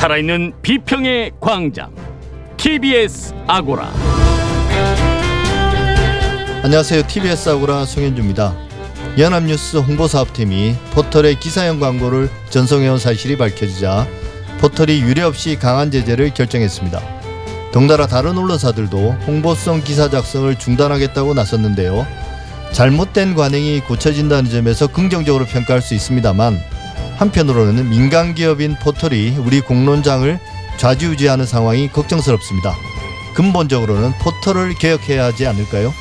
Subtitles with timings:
[0.00, 1.94] 살아있는 비평의 광장
[2.56, 3.92] TBS 아고라
[6.62, 7.06] 안녕하세요.
[7.06, 8.56] TBS 아고라 송현주입니다.
[9.18, 14.06] 연합뉴스 홍보사업팀이 포털의 기사형 광고를 전송해온 사실이 밝혀지자
[14.60, 16.98] 포털이 유례 없이 강한 제재를 결정했습니다.
[17.70, 22.06] 덩달아 다른 언론사들도 홍보성 기사 작성을 중단하겠다고 나섰는데요.
[22.72, 26.58] 잘못된 관행이 고쳐진다는 점에서 긍정적으로 평가할 수 있습니다만
[27.20, 30.40] 한편으로는 민간 기업인 포털이 우리 공론장을
[30.78, 32.74] 좌지우지하는 상황이 걱정스럽습니다.
[33.34, 35.92] 근본적으로는 포털을 개혁해야 하지 않을까요?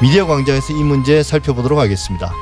[0.00, 2.32] 미디어 광장에서 이 문제 살펴보도록 하겠습니다.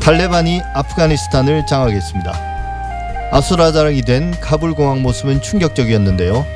[0.00, 3.30] 탈레반이 아프가니스탄을 장악했습니다.
[3.32, 6.46] 아수라장이 된 카불 공항 모습은 충격적이었는데요.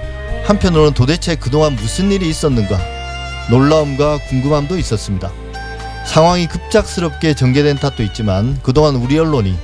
[0.44, 2.78] 한편으로는 도대체 그동안 무슨 일이 있었는가
[3.50, 5.32] 놀라움과 궁금함도 있었습니다.
[6.04, 9.56] 상황이 급작스럽게 전개된 탓도 있지만 그동안 우리 언론이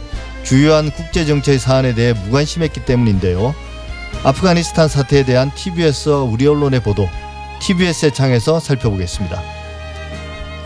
[0.42, 3.54] 주요한 국제 정책 사안에 대해 무관심했기 때문인데요.
[4.24, 7.08] 아프가니스탄 사태에 대한 TBS 우리 언론의 보도
[7.60, 9.42] TBS의 창에서 살펴보겠습니다.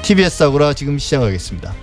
[0.02, 1.74] TBS 아고라 지금 시작하겠습니다.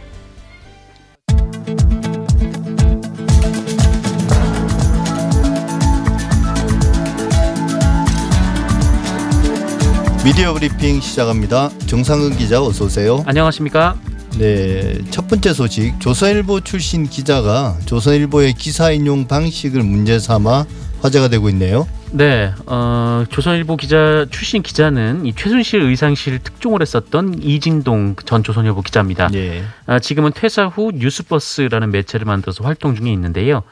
[10.23, 11.69] 미디어 브리핑 시작합니다.
[11.87, 13.23] 정상근 기자 어서 오세요.
[13.25, 13.95] 안녕하십니까?
[14.37, 15.99] 네, 첫 번째 소식.
[15.99, 20.65] 조선일보 출신 기자가 조선일보의 기사 인용 방식을 문제 삼아
[21.01, 21.87] 화제가 되고 있네요.
[22.11, 29.29] 네, 어, 조선일보 기자 출신 기자는 이 최순실 의상실 특종을 했었던 이진동 전 조선일보 기자입니다.
[29.33, 29.63] 예.
[29.87, 33.63] 아, 지금은 퇴사 후 뉴스버스라는 매체를 만들어서 활동 중에 있는데요.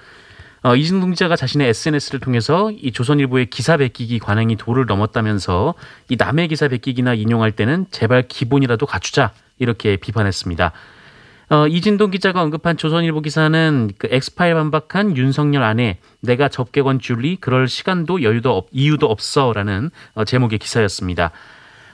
[0.62, 5.74] 어, 이진동 기자가 자신의 SNS를 통해서 이 조선일보의 기사 베끼기 관행이 도를 넘었다면서
[6.10, 10.74] 이 남의 기사 베끼기나 인용할 때는 제발 기본이라도 갖추자 이렇게 비판했습니다.
[11.52, 17.68] 어, 이진동 기자가 언급한 조선일보 기사는 그 엑스파일 반박한 윤석열 아내 내가 접객원 줄리 그럴
[17.68, 21.32] 시간도 여유도 없, 이유도 없어라는 어, 제목의 기사였습니다.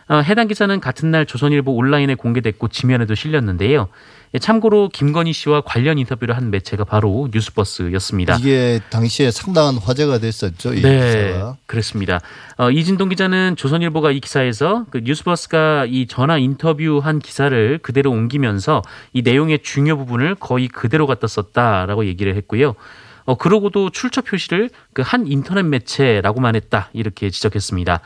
[0.08, 3.90] 어, 해당 기사는 같은 날 조선일보 온라인에 공개됐고 지면에도 실렸는데요.
[4.36, 8.36] 예, 참고로 김건희 씨와 관련 인터뷰를 한 매체가 바로 뉴스버스였습니다.
[8.36, 10.74] 이게 당시에 상당한 화제가 됐었죠.
[10.74, 11.56] 이 네, 기사가.
[11.66, 12.20] 그렇습니다.
[12.58, 18.82] 어, 이진동 기자는 조선일보가 이 기사에서 그 뉴스버스가 이 전화 인터뷰한 기사를 그대로 옮기면서
[19.14, 22.76] 이 내용의 중요 부분을 거의 그대로 갖다 썼다라고 얘기를 했고요.
[23.24, 28.02] 어, 그러고도 출처 표시를 그 한 인터넷 매체라고만 했다 이렇게 지적했습니다.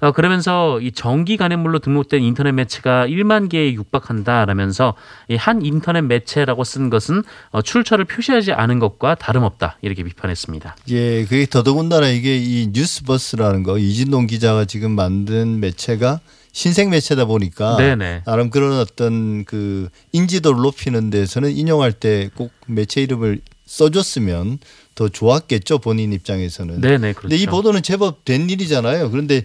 [0.00, 4.94] 어, 그러면서 이 정기 간행물로 등록된 인터넷 매체가 1만 개에 육박한다라면서
[5.28, 10.76] 이 한 인터넷 매체라고 쓴 것은 어, 출처를 표시하지 않은 것과 다름없다 이렇게 비판했습니다.
[10.90, 16.20] 예, 그게 더더군다나 이게 이 뉴스버스라는 거 이진동 기자가 지금 만든 매체가
[16.52, 18.22] 신생 매체다 보니까 네네.
[18.24, 24.58] 나름 그런 어떤 그 인지도를 높이는 데서는 인용할 때 꼭 매체 이름을 써줬으면
[24.98, 26.80] 더 좋았겠죠 본인 입장에서는.
[26.80, 27.20] 네네 그렇죠.
[27.20, 29.12] 근데 이 보도는 제법 된 일이잖아요.
[29.12, 29.44] 그런데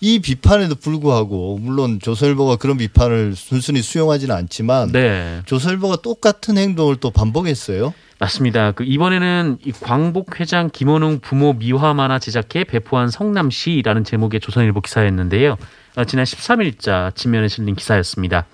[0.00, 5.42] 이 비판에도 불구하고 물론 조선일보가 그런 비판을 순순히 수용하지는 않지만 네.
[5.44, 7.92] 조선일보가 똑같은 행동을 또 반복했어요.
[8.18, 8.72] 맞습니다.
[8.72, 15.58] 그 이번에는 이 광복 회장 김원웅 부모 미화 만화 제작해 배포한 성남시라는 제목의 조선일보 기사였는데요.
[15.96, 18.46] 어, 지난 13일자 지면에 실린 기사였습니다.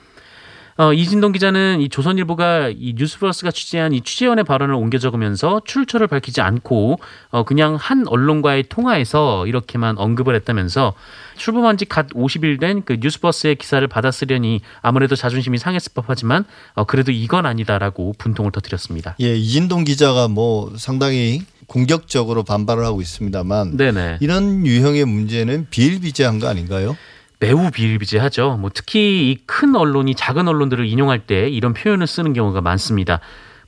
[0.80, 6.40] 어, 이진동 기자는 이 조선일보가 이 뉴스플러스가 취재한 이 취재원의 발언을 옮겨 적으면서 출처를 밝히지
[6.40, 6.98] 않고
[7.28, 10.94] 어, 그냥 한 언론과의 통화에서 이렇게만 언급을 했다면서
[11.36, 17.12] 출범한 지 갓 50일 된 그 뉴스버스의 기사를 받아쓰려니 아무래도 자존심이 상했을 법하지만 어, 그래도
[17.12, 19.16] 이건 아니다라고 분통을 터뜨렸습니다.
[19.20, 24.16] 예, 이진동 기자가 뭐 상당히 공격적으로 반발을 하고 있습니다만 네네.
[24.20, 26.96] 이런 유형의 문제는 비일비재한 거 아닌가요?
[27.40, 28.58] 매우 비일비재하죠.
[28.60, 33.20] 뭐 특히 이 큰 언론이 작은 언론들을 인용할 때 이런 표현을 쓰는 경우가 많습니다.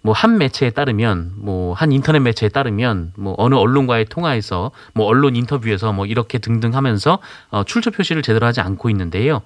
[0.03, 5.37] 뭐 한 매체에 따르면 뭐 한 인터넷 매체에 따르면 뭐 어느 언론과의 통화에서 뭐 언론
[5.37, 7.19] 인터뷰에서 뭐 이렇게 등등 하면서
[7.51, 9.43] 어 출처 표시를 제대로 하지 않고 있는데요.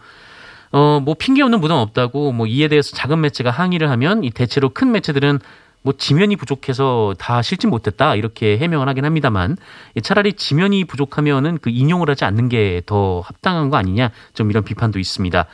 [0.73, 4.71] 어 뭐 핑계 없는 무덤 없다고 뭐 이에 대해서 작은 매체가 항의를 하면 이 대체로
[4.71, 5.39] 큰 매체들은
[5.87, 9.57] 뭐 지면이 부족해서 다 실지 못했다 이렇게 해명을 하긴 합니다만
[10.03, 14.99] 차라리 지면이 부족하면은 그 인용을 하지 않는 게 더 합당한 거 아니냐 좀 이런 비판도
[14.99, 15.47] 있습니다.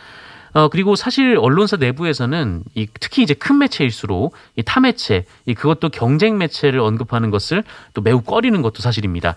[0.55, 5.91] 어 그리고 사실 언론사 내부에서는 이 특히 이제 큰 매체일수록 이 타 매체 이 그것도
[5.91, 7.63] 경쟁 매체를 언급하는 것을
[7.93, 9.37] 또 매우 꺼리는 것도 사실입니다.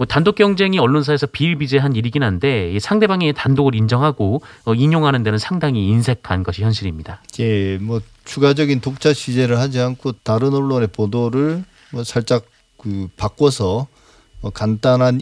[0.00, 5.88] 뭐 단독 경쟁이 언론사에서 비일비재한 일이긴 한데 이 상대방의 단독을 인정하고 어, 인용하는 데는 상당히
[5.88, 7.20] 인색한 것이 현실입니다.
[7.38, 12.46] 예, 뭐 추가적인 독자 취재를 하지 않고 다른 언론의 보도를 뭐 살짝
[12.78, 13.88] 그 바꿔서
[14.40, 15.20] 뭐 간단한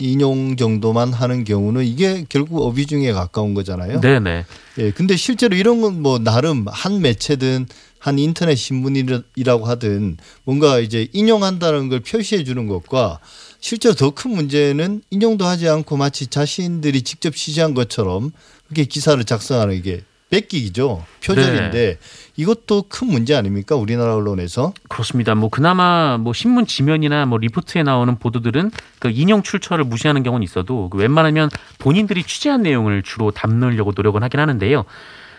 [0.00, 4.00] 인용 정도만 하는 경우는 이게 결국 어비중에 가까운 거잖아요.
[4.00, 4.44] 네네.
[4.78, 7.66] 예, 근데 실제로 이런 건 뭐 나름 한 매체든
[8.00, 13.20] 한 인터넷 신문이라고 하든 뭔가 이제 인용한다는 걸 표시해 주는 것과
[13.60, 18.32] 실제로 더 큰 문제는 인용도 하지 않고 마치 자신들이 직접 취재한 것처럼
[18.68, 21.04] 그렇게 기사를 작성하는 이게 뺏기기죠.
[21.24, 21.98] 표절인데
[22.36, 23.76] 이것도 큰 문제 아닙니까?
[23.76, 24.72] 우리나라 언론에서.
[24.88, 25.34] 그렇습니다.
[25.36, 30.88] 뭐 그나마 뭐 신문 지면이나 뭐 리포트에 나오는 보도들은 그 인용 출처를 무시하는 경우는 있어도
[30.90, 31.48] 그 웬만하면
[31.78, 34.84] 본인들이 취재한 내용을 주로 담으려고 노력은 하긴 하는데요.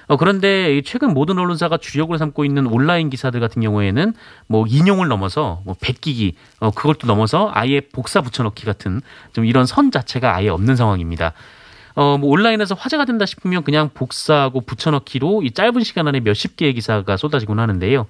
[0.07, 4.13] 어, 그런데 이 최근 모든 언론사가 주력으로 삼고 있는 온라인 기사들 같은 경우에는
[4.47, 9.01] 뭐 인용을 넘어서 뭐 베끼기, 어, 또 넘어서 아예 복사 붙여넣기 같은
[9.33, 11.33] 좀 이런 선 자체가 아예 없는 상황입니다.
[11.95, 16.73] 어, 뭐 온라인에서 화제가 된다 싶으면 그냥 복사하고 붙여넣기로 이 짧은 시간 안에 몇십 개의
[16.73, 18.05] 기사가 쏟아지곤 하는데요.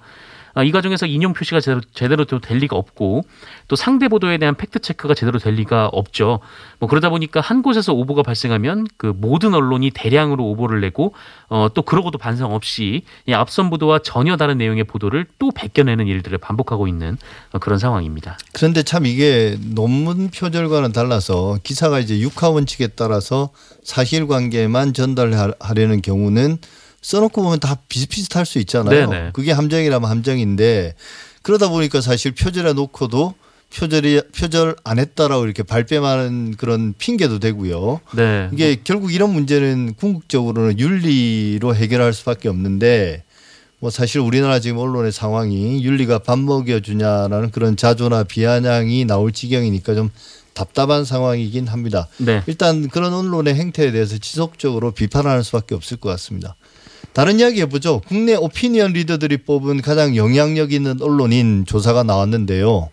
[0.58, 3.22] 어, 이 과정에서 인용 표시가 제대로, 제대로 될 리가 없고
[3.68, 6.40] 또 상대 보도에 대한 fact check가 제대로 될 리가 없죠.
[6.80, 11.14] 뭐 그러다 보니까 한 곳에서 오보가 발생하면 그 모든 언론이 대량으로 오보를 내고
[11.48, 16.36] 어, 또 그러고도 반성 없이 이 앞선 보도와 전혀 다른 내용의 보도를 또 베껴내는 일들을
[16.38, 17.16] 반복하고 있는
[17.52, 18.36] 어, 그런 상황입니다.
[18.52, 23.50] 그런데 참 이게 논문 표절과는 달라서 기사가 이제 육하 원칙에 따라서
[23.84, 26.58] 사실관계만 전달하려는 경우는
[27.02, 29.08] 써놓고 보면 다 비슷비슷할 수 있잖아요.
[29.10, 29.30] 네네.
[29.32, 30.94] 그게 함정이라면 함정인데
[31.42, 33.34] 그러다 보니까 사실 표절해 놓고도
[33.74, 38.00] 표절이 표절 안 했다라고 이렇게 발뺌하는 그런 핑계도 되고요.
[38.14, 38.48] 네.
[38.52, 43.24] 이게 결국 이런 문제는 궁극적으로는 윤리로 해결할 수밖에 없는데
[43.78, 49.94] 뭐 사실 우리나라 지금 언론의 상황이 윤리가 밥 먹여 주냐라는 그런 자조나 비아냥이 나올 지경이니까
[49.94, 50.10] 좀
[50.54, 52.08] 답답한 상황이긴 합니다.
[52.16, 52.42] 네.
[52.46, 56.56] 일단 그런 언론의 행태에 대해서 지속적으로 비판하는 수밖에 없을 것 같습니다.
[57.12, 58.00] 다른 이야기 해보죠.
[58.06, 62.90] 국내 오피니언 리더들이 뽑은 가장 영향력 있는 언론인 조사가 나왔는데요.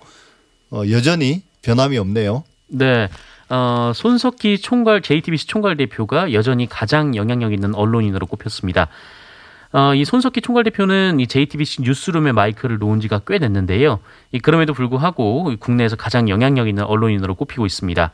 [0.72, 2.44] 어, 여전히 변함이 없네요.
[2.68, 3.08] 네.
[3.50, 8.88] 어, 손석희 총괄 JTBC 총괄 대표가 여전히 가장 영향력 있는 언론인으로 꼽혔습니다.
[9.72, 14.00] 어, 이 손석희 총괄 대표는 이 JTBC 뉴스룸에 마이크를 놓은 지가 꽤 됐는데요.
[14.32, 18.12] 이 그럼에도 불구하고 이 국내에서 가장 영향력 있는 언론인으로 꼽히고 있습니다.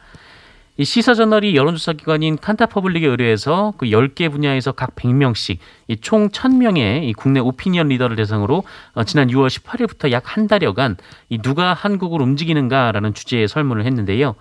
[0.78, 5.58] 이 시사 저널이 여론조사 기관인 칸타퍼블릭에 의뢰해서 그 10개 분야에서 각 100명씩
[5.88, 8.64] 이총 1000명의 이 국내 오피니언 리더를 대상으로
[8.94, 10.96] 어, 지난 6월 18일부터 약 한 달여간
[11.30, 14.36] 이 누가 한국을 움직이는가라는 주제의 설문을 했는데요.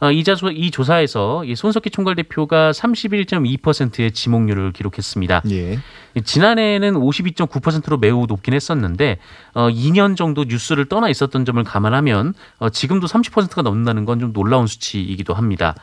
[0.00, 5.42] 어, 이, 자소, 이 조사에서 이 손석희 총괄 대표가 31.2%의 지목률을 기록했습니다.
[5.50, 5.78] 예.
[6.22, 9.18] 지난해에는 52.9%로 매우 높긴 했었는데
[9.54, 14.66] 어, 2년 정도 뉴스를 떠나 있었던 점을 감안하면 어, 지금도 30%가 넘는다는 건 좀 놀라운
[14.66, 15.74] 수치이기도 합니다.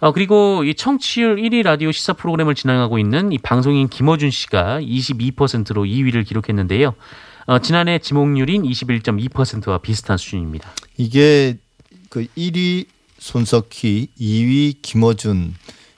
[0.00, 5.84] 어, 그리고 이 청취율 1위 라디오 시사 프로그램을 진행하고 있는 이 방송인 김어준 씨가 22%로
[5.84, 6.94] 2위를 기록했는데요.
[7.46, 10.70] 어, 지난해 지목률인 21.2%와 비슷한 수준입니다.
[10.96, 11.58] 이게
[12.08, 12.86] 그 1위
[13.20, 15.54] 손석희, 2위 김어준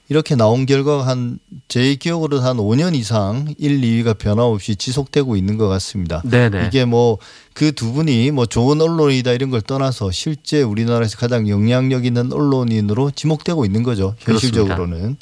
[0.09, 6.21] 이렇게 나온 결과가 한제 기억으로 한 5년 이상 1, 2위가 변함없이 지속되고 있는 것 같습니다.
[6.27, 6.67] 네네.
[6.67, 7.17] 이게 뭐
[7.55, 13.11] 그 두 분이 뭐 좋은 언론이다 이런 걸 떠나서 실제 우리나라에서 가장 영향력 있는 언론인으로
[13.13, 14.15] 지목되고 있는 거죠.
[14.19, 15.17] 현실적으로는.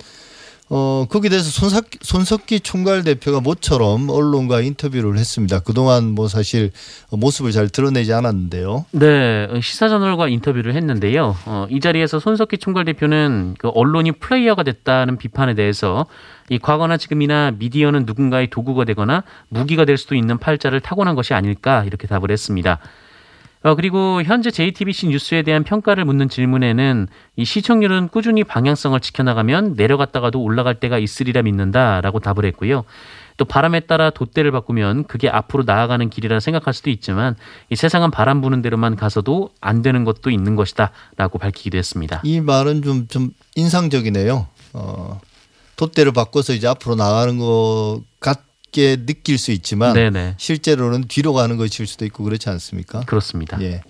[0.73, 5.59] 어, 거기에 대해서 손석희, 손석희 총괄 대표가 모처럼 언론과 인터뷰를 했습니다.
[5.59, 6.71] 그동안 뭐 사실
[7.11, 8.87] 모습을 잘 드러내지 않았는데요.
[8.93, 11.37] 네, 시사저널과 인터뷰를 했는데요.
[11.47, 16.07] 어, 이 자리에서 손석희 총괄 대표는 그 언론이 플레이어가 됐다는 비판에 대해서
[16.49, 21.83] 이 과거나 지금이나 미디어는 누군가의 도구가 되거나 무기가 될 수도 있는 팔자를 타고난 것이 아닐까
[21.85, 22.79] 이렇게 답을 했습니다.
[23.63, 30.43] 어, 그리고 현재 JTBC 뉴스에 대한 평가를 묻는 질문에는 이 시청률은 꾸준히 방향성을 지켜나가면 내려갔다가도
[30.43, 32.85] 올라갈 때가 있으리라 믿는다라고 답을 했고요.
[33.37, 37.37] 또 바람에 따라 돛대를 바꾸면 그게 앞으로 나아가는 길이라 생각할 수도 있지만
[37.71, 42.21] 이 세상은 바람 부는 대로만 가서도 안 되는 것도 있는 것이다라고 밝히기도 했습니다.
[42.25, 44.47] 이 말은 좀, 좀 인상적이네요.
[44.75, 45.21] 어,
[45.77, 51.57] 돛대를 바꿔서 이제 앞으로 나가는 것 같 게 느낄 수 있지만 네네 실제로는 뒤로 가는
[51.57, 53.01] 것일 수도 있고 그렇지 않습니까?
[53.01, 53.61] 그렇습니다.
[53.63, 53.83] 예.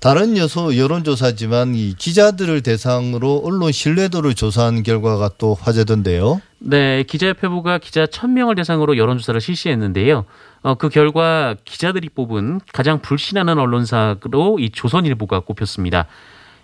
[0.00, 6.40] 다른 여소 여론조사지만 이 기자들을 대상으로 언론 신뢰도를 조사한 결과가 또 화제던데요.
[6.58, 10.24] 네, 기자협회부가 기자 1000명을 대상으로 여론조사를 실시했는데요.
[10.62, 16.06] 어, 그 결과 기자들이 뽑은 가장 불신하는 언론사로 이 조선일보가 꼽혔습니다.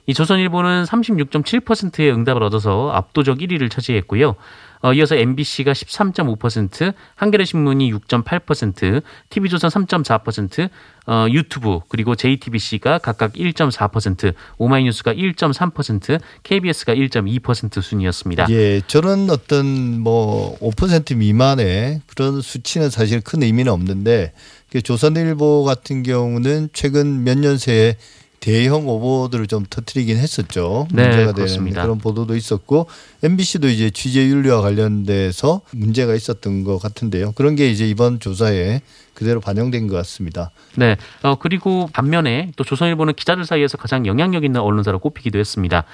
[0.07, 4.37] 이 조선일보는 36.7%의 응답을 얻어서 압도적 1위를 차지했고요.
[4.83, 10.69] 어, 이어서 MBC가 13.5%, 한겨레 신문이 6.8%, TV조선 3.4%,
[11.09, 18.47] 어, 유튜브 그리고 JTBC가 각각 1.4%, 오마이뉴스가 1.3%, KBS가 1.2% 순이었습니다.
[18.51, 24.33] 예, 저런 어떤 뭐 5% 미만의 그런 수치는 사실 큰 의미는 없는데
[24.71, 27.97] 그 조선일보 같은 경우는 최근 몇 년 새에
[28.41, 30.87] 대형 오보들을 좀 터트리긴 했었죠.
[30.93, 31.83] 네, 문제가 그렇습니다.
[31.83, 32.87] 되는 그런 보도도 있었고
[33.23, 37.33] MBC도 이제 취재 윤리와 관련돼서 문제가 있었던 것 같은데요.
[37.33, 38.83] 그런 게 이제 이번 조사에
[39.15, 40.51] 그대로 반영된 것 같습니다.
[40.77, 40.97] 네.
[41.23, 45.85] 어, 그리고 반면에 또 조선일보는 기자들 사이에서 가장 영향력 있는 언론사로 꼽히기도 했습니다.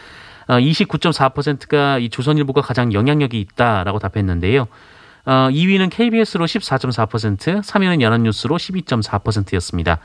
[0.49, 4.67] 어, 29.4%가 이 조선일보가 가장 영향력이 있다라고 답했는데요.
[5.25, 10.01] 어, 2위는 KBS로 14.4%, 3위는 연합뉴스로 12.4%였습니다.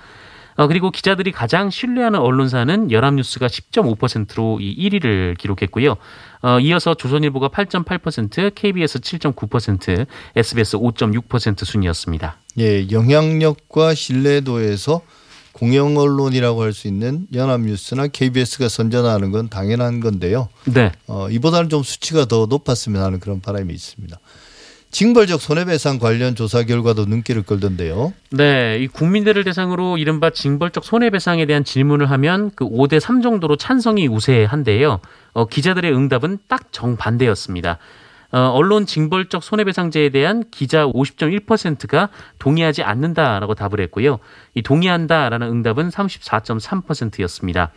[0.57, 5.95] 어, 그리고 기자들이 가장 신뢰하는 언론사는 연합뉴스가 10.5%로 이 1위를 기록했고요.
[6.41, 12.37] 어, 이어서 조선일보가 8.8%, KBS 7.9%, SBS 5.6% 순이었습니다.
[12.59, 15.01] 예, 영향력과 신뢰도에서
[15.53, 20.49] 공영 언론이라고 할 수 있는 연합뉴스나 KBS가 선전하는 건 당연한 건데요.
[20.65, 20.91] 네.
[21.07, 24.19] 어, 이보다는 좀 수치가 더 높았으면 하는 그런 바람이 있습니다.
[24.91, 28.13] 징벌적 손해배상 관련 조사 결과도 눈길을 끌던데요.
[28.31, 34.07] 네, 이 국민들을 대상으로 이른바 징벌적 손해배상에 대한 질문을 하면 그 5대 3 정도로 찬성이
[34.07, 34.99] 우세한데요.
[35.33, 37.77] 어, 기자들의 응답은 딱 정반대였습니다.
[38.31, 44.19] 어, 언론 징벌적 손해배상제에 대한 기자 50.1%가 동의하지 않는다라고 답을 했고요.
[44.53, 47.71] 이 동의한다라는 응답은 34.3%였습니다.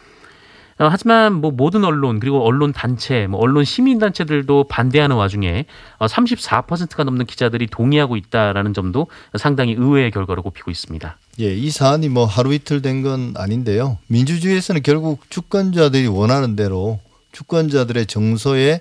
[0.81, 5.67] 어, 하지만 뭐 모든 언론 그리고 언론 단체, 뭐 언론 시민 단체들도 반대하는 와중에
[5.99, 9.07] 어, 34%가 넘는 기자들이 동의하고 있다라는 점도
[9.39, 11.19] 상당히 의외의 결과로 꼽히고 있습니다.
[11.41, 13.99] 예, 이 사안이 뭐 하루 이틀 된 건 아닌데요.
[14.09, 16.99] 민주주의에서는 결국 주권자들이 원하는 대로
[17.33, 18.81] 주권자들의 정서에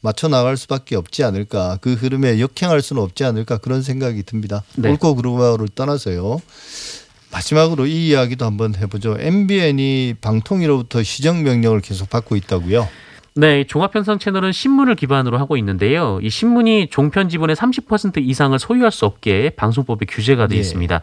[0.00, 1.78] 맞춰 나갈 수밖에 없지 않을까.
[1.80, 4.62] 그 흐름에 역행할 수는 없지 않을까 그런 생각이 듭니다.
[4.76, 4.90] 네.
[4.90, 6.40] 옳고 그르고를 떠나서요.
[7.32, 9.16] 마지막으로 이 이야기도 한번 해보죠.
[9.18, 12.88] MBN이 방통위로부터 시정 명령을 계속 받고 있다고요.
[13.34, 16.18] 네, 종합편성 채널은 신문을 기반으로 하고 있는데요.
[16.22, 20.60] 이 신문이 종편 지분의 30% 이상을 소유할 수 없게 방송법에 규제가 돼 예.
[20.60, 21.02] 있습니다.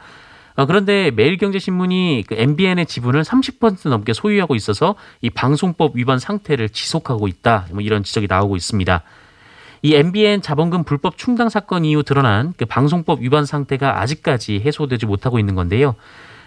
[0.57, 7.27] 어, 그런데 매일경제신문이 그 MBN의 지분을 30% 넘게 소유하고 있어서 이 방송법 위반 상태를 지속하고
[7.27, 7.67] 있다.
[7.71, 9.03] 뭐 이런 지적이 나오고 있습니다.
[9.85, 15.37] 이 MBN 자본금 불법 충당 사건 이후 드러난 그 방송법 위반 상태가 아직까지 해소되지 못하고
[15.37, 15.93] 있는 건데요.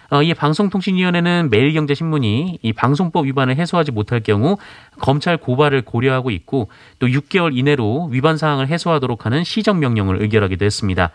[0.09, 4.57] 어, 이 방송통신위원회는 매일경제신문이 이 방송법 위반을 해소하지 못할 경우
[4.99, 6.67] 검찰 고발을 고려하고 있고
[6.99, 11.11] 또 6개월 이내로 위반 사항을 해소하도록 하는 시정명령을 의결하기도 했습니다.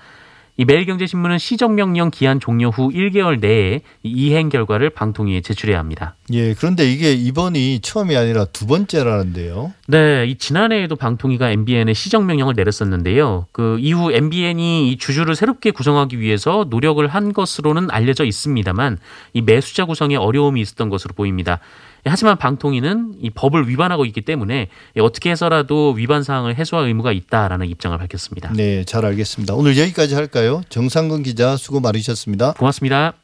[0.56, 6.14] 이 매일경제신문은 시정명령 기한 종료 후 1개월 내에 이 이행 결과를 방통위에 제출해야 합니다.
[6.32, 9.72] 예, 그런데 이게 이번이 처음이 아니라 두 번째라는데요.
[9.88, 13.48] 네, 이 지난해에도 방통위가 MBN에 시정명령을 내렸었는데요.
[13.50, 18.98] 그 이후 MBN이 이 주주를 새롭게 구성하기 위해서 노력을 한 것으로는 알려져 있습니다만
[19.32, 21.58] 이 매수자 구성에 어려움이 있었던 것으로 보입니다.
[22.06, 24.68] 하지만 방통위는 이 법을 위반하고 있기 때문에
[25.00, 28.52] 어떻게 해서라도 위반 사항을 해소할 의무가 있다라는 입장을 밝혔습니다.
[28.54, 29.54] 네, 잘 알겠습니다.
[29.54, 30.62] 오늘 여기까지 할까요?
[30.68, 32.52] 정상근 기자 수고 많으셨습니다.
[32.54, 33.14] 고맙습니다.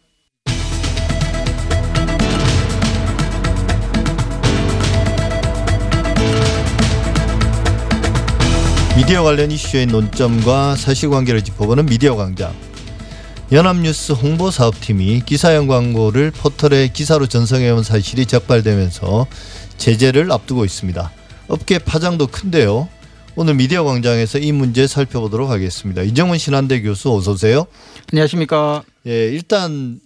[8.97, 12.53] 미디어 관련 이슈의 논점과 사실관계를 짚어보는 미디어 광장.
[13.53, 19.27] 연합뉴스 홍보사업팀이 기사형 광고를 포털에 기사로 전송해온 사실이 적발되면서
[19.77, 21.11] 제재를 앞두고 있습니다.
[21.49, 22.89] 업계 파장도 큰데요.
[23.35, 26.03] 오늘 미디어 광장에서 이 문제 살펴보도록 하겠습니다.
[26.03, 27.67] 이정훈 신한대 교수 어서 오세요.
[28.13, 28.85] 안녕하십니까.
[29.07, 29.99] 예, 일단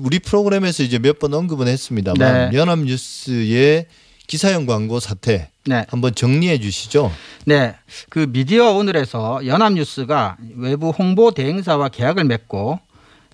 [0.00, 2.56] 우리 프로그램에서 이제 몇 번 언급은 했습니다만 네.
[2.58, 3.86] 연합뉴스의
[4.32, 5.84] 기사형 광고 사태 네.
[5.90, 7.12] 한번 정리해 주시죠.
[7.44, 7.74] 네.
[8.08, 12.80] 그 미디어 오늘에서 연합뉴스가 외부 홍보 대행사와 계약을 맺고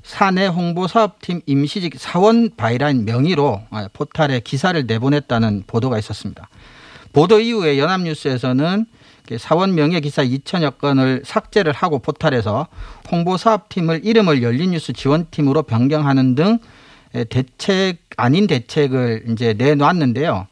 [0.03, 6.49] 사내 홍보 사업팀 임시직 사원 byline 명의로 아, 포탈에 기사를 내보냈다는 보도가 있었습니다.
[7.13, 8.87] 보도 이후에 연합뉴스에서는
[9.27, 12.67] 그 사원 명의 기사 2천여 건을 삭제를 하고 포탈에서
[13.09, 16.59] 홍보 사업팀을 이름을 열린뉴스 지원팀으로 변경하는 등
[17.29, 20.49] 대책 아닌 대책을 이제 내놨는데요.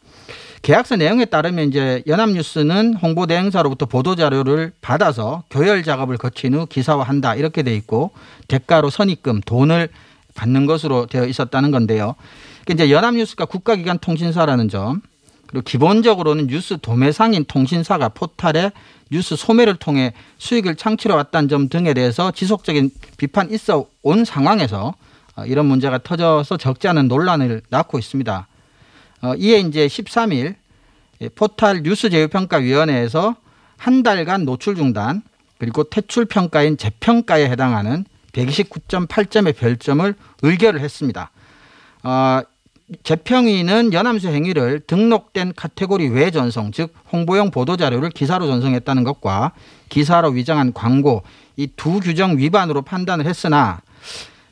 [0.66, 7.36] 계약서 내용에 따르면 이제 연합뉴스는 홍보 대행사로부터 보도 자료를 받아서 교열 작업을 거친 후 기사화한다
[7.36, 8.10] 이렇게 돼 있고
[8.48, 9.88] 대가로 선입금 돈을
[10.34, 12.16] 받는 것으로 되어 있었다는 건데요.
[12.64, 15.02] 그러니까 이제 연합뉴스가 국가기관 통신사라는 점
[15.46, 18.72] 그리고 기본적으로는 뉴스 도매상인 통신사가 포탈에
[19.12, 24.94] 뉴스 소매를 통해 수익을 창출해 왔다는 점 등에 대해서 지속적인 비판 있어 온 상황에서
[25.36, 28.48] 어, 이런 문제가 터져서 적지 않은 논란을 낳고 있습니다.
[29.22, 30.54] 어, 이에 이제 13일
[31.34, 33.36] 포탈 뉴스 제휴평가위원회에서
[33.76, 35.22] 한 달간 노출 중단
[35.58, 41.30] 그리고 퇴출 평가인 재평가에 해당하는 129.8점의 별점을 의결을 했습니다.
[42.02, 42.40] 어,
[43.02, 49.52] 재평위는 연암수 행위를 등록된 카테고리 외 전송, 즉 홍보용 보도 자료를 기사로 전송했다는 것과
[49.88, 51.22] 기사로 위장한 광고
[51.56, 53.80] 이 두 규정 위반으로 판단을 했으나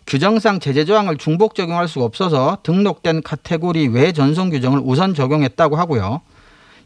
[0.07, 6.21] 규정상 제재 조항을 중복 적용할 수가 없어서 등록된 카테고리 외 전송 규정을 우선 적용했다고 하고요.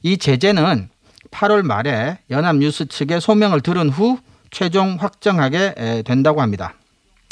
[0.02, 0.88] 이 제재는
[1.30, 4.18] 8월 말에 연합뉴스 측에 소명을 들은 후
[4.50, 6.74] 최종 확정하게 에, 된다고 합니다.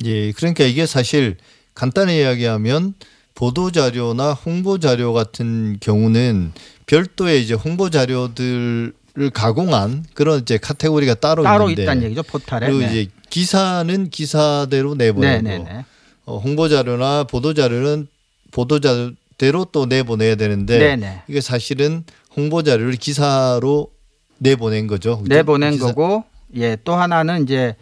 [0.05, 1.37] 예, 그러니까 이게 사실
[1.75, 2.95] 간단히 이야기하면
[3.35, 6.53] 보도 자료나 홍보 자료 같은 경우는
[6.87, 8.93] 별도의 이제 홍보 자료들을
[9.33, 12.67] 가공한 그런 이제 카테고리가 따로, 따로 있는데 있다는 얘기죠 포탈에.
[12.67, 12.87] 그리고 네.
[12.87, 15.85] 이제 기사는 기사대로 네, 내보내고 네, 네.
[16.25, 18.09] 어, 홍보 자료나 보도 자료는
[18.51, 21.23] 보도 자료대로 또 내보내야 되는데 네, 네.
[21.29, 22.05] 이게 사실은
[22.37, 23.91] 홍보 자료를 기사로
[24.39, 25.19] 내보낸 거죠.
[25.19, 25.35] 그죠?
[25.35, 26.25] 내보낸 기사- 거고
[26.57, 27.75] 예 또 하나는 이제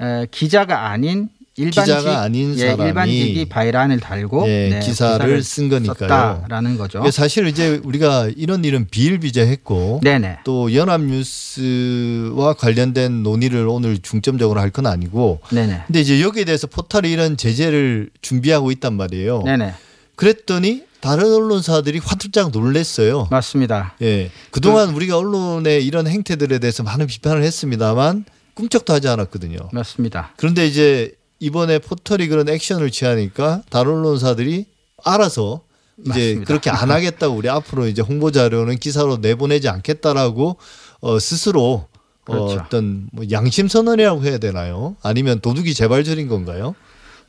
[0.00, 1.28] 에, 기자가 아닌
[1.60, 6.40] 일반직 기자가 아닌 예, 사람이 일반직이 바이란을 달고 예, 네, 기사를 쓴 거니까요.
[6.42, 7.08] 썼다라는 거죠.
[7.10, 14.86] 사실 이제 우리가 이런 일은 비일비재했고 네네 또 연합뉴스와 관련된 논의를 오늘 중점적으로 할 건
[14.86, 19.42] 아니고 네네 근데 이제 여기에 대해서 포털이 이런 제재를 준비하고 있단 말이에요.
[19.42, 19.74] 네네
[20.14, 23.26] 그랬더니 다른 언론사들이 화들짝 놀랬어요.
[23.30, 23.94] 맞습니다.
[24.02, 24.30] 예.
[24.52, 29.56] 그동안 우리가 언론의 이런 행태들에 대해서 많은 비판을 했습니다만 꿈쩍도 하지 않았거든요.
[29.72, 30.32] 맞습니다.
[30.36, 34.66] 그런데 이제 이번에 포털이 그런 액션을 취하니까 다른 언론사들이
[35.04, 35.62] 알아서
[35.98, 36.44] 이제 맞습니다.
[36.44, 40.56] 그렇게 안 하겠다고 우리 앞으로 이제 홍보 자료는 기사로 내보내지 않겠다라고
[41.00, 41.86] 어 스스로
[42.24, 42.44] 그렇죠.
[42.44, 44.96] 어, 어떤 뭐 양심 선언이라고 해야 되나요?
[45.02, 46.74] 아니면 도둑이 재발절인 건가요?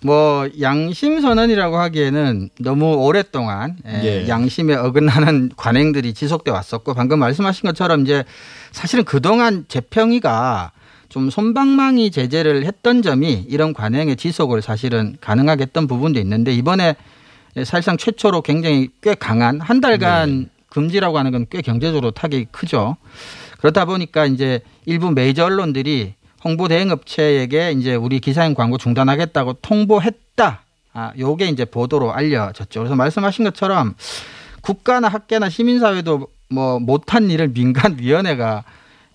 [0.04, 4.28] 뭐 양심 선언이라고 하기에는 너무 오랫동안 예, 예.
[4.28, 8.24] 양심에 어긋나는 관행들이 지속돼 왔었고 방금 말씀하신 것처럼 이제
[8.72, 10.72] 사실은 그동안 재평이가
[11.12, 16.96] 좀 손방망이 제재를 했던 점이 이런 관행의 지속을 사실은 가능하게 했던 부분도 있는데 이번에
[17.58, 22.96] 사실상 최초로 굉장히 꽤 강한 한 달간 금지라고 하는 건 꽤 경제적으로 타격이 크죠.
[23.60, 26.14] 그렇다 보니까 이제 일부 메이저 언론들이
[26.46, 30.62] 홍보 대행 업체에게 이제 우리 기사인 광고 중단하겠다고 통보했다.
[30.94, 32.80] 아, 요게 이제 보도로 알려졌죠.
[32.80, 33.96] 그래서 말씀하신 것처럼
[34.62, 38.64] 국가나 학계나 시민사회도 뭐 못한 일을 민간위원회가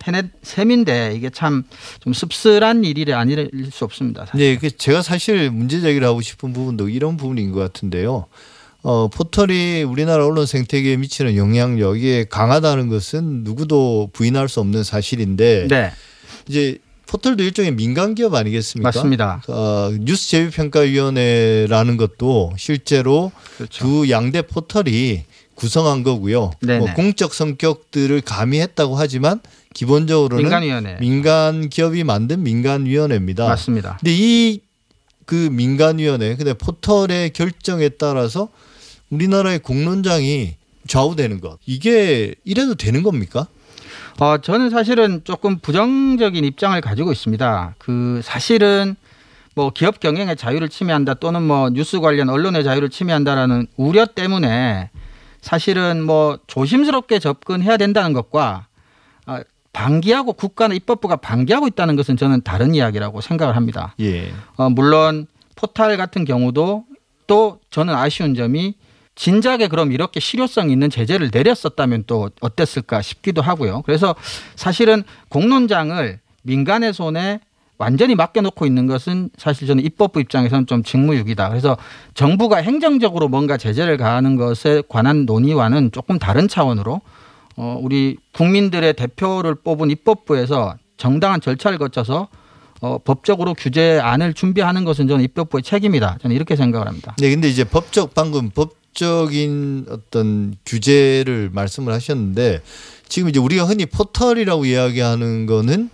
[0.06, 1.64] 해낸 셈인데 이게 참
[2.00, 4.26] 좀 씁쓸한 일이 아닐 수 없습니다.
[4.26, 4.38] 사실.
[4.38, 8.26] 네, 그 제가 사실 문제 제기를 하고 싶은 부분도 이런 부분인 것 같은데요.
[8.82, 15.66] 어, 포털이 우리나라 언론 생태계에 미치는 영향력 이게 강하다는 것은 누구도 부인할 수 없는 사실인데
[15.68, 15.90] 네,
[16.48, 18.88] 이제 포털도 일종의 민간 기업 아니겠습니까?
[18.88, 19.42] 맞습니다.
[19.48, 23.84] 어, 뉴스 제휴 평가위원회라는 것도 실제로 그렇죠.
[23.84, 26.52] 두 양대 포털이 구성한 거고요.
[26.60, 26.78] 네네.
[26.78, 29.40] 뭐 공적 성격들을 가미했다고 하지만
[29.76, 33.46] 기본적으로는 민간위원회 민간 기업이 만든 민간위원회입니다.
[33.46, 33.98] 맞습니다.
[34.00, 34.66] 근데 이
[35.26, 38.48] 그 민간위원회, 근데 포털의 결정에 따라서
[39.10, 40.54] 우리나라의 공론장이
[40.86, 41.58] 좌우되는 것.
[41.66, 43.48] 이게 이래도 되는 겁니까?
[44.18, 47.74] 어, 저는 사실은 조금 부정적인 입장을 가지고 있습니다.
[47.78, 48.96] 그 사실은
[49.54, 54.90] 뭐 기업 경영의 자유를 침해한다 또는 뭐 뉴스 관련 언론의 자유를 침해한다라는 우려 때문에
[55.40, 58.66] 사실은 뭐 조심스럽게 접근해야 된다는 것과
[59.26, 59.42] 아,
[59.76, 63.94] 방기하고 국가나 입법부가 방기하고 있다는 것은 저는 다른 이야기라고 생각을 합니다.
[64.00, 64.32] 예.
[64.56, 66.86] 어, 물론 포탈 같은 경우도
[67.26, 68.74] 또 저는 아쉬운 점이
[69.16, 73.82] 진작에 그럼 이렇게 실효성 있는 제재를 내렸었다면 또 어땠을까 싶기도 하고요.
[73.82, 74.14] 그래서
[74.54, 77.40] 사실은 공론장을 민간의 손에
[77.76, 81.50] 완전히 맡겨놓고 있는 것은 사실 저는 입법부 입장에서는 좀 직무유기다.
[81.50, 81.76] 그래서
[82.14, 87.02] 정부가 행정적으로 뭔가 제재를 가하는 것에 관한 논의와는 조금 다른 차원으로
[87.56, 92.28] 어, 우리 국민들의 대표를 뽑은 입법부에서 정당한 절차를 거쳐서
[92.80, 96.18] 어, 법적으로 규제안을 준비하는 것은 저는 입법부의 책임이다.
[96.20, 97.16] 저는 이렇게 생각을 합니다.
[97.18, 102.60] 네, 근데 이제 법적 방금 법적인 어떤 규제를 말씀을 하셨는데
[103.08, 105.90] 지금 이제 우리가 흔히 포털이라고 이야기하는 거는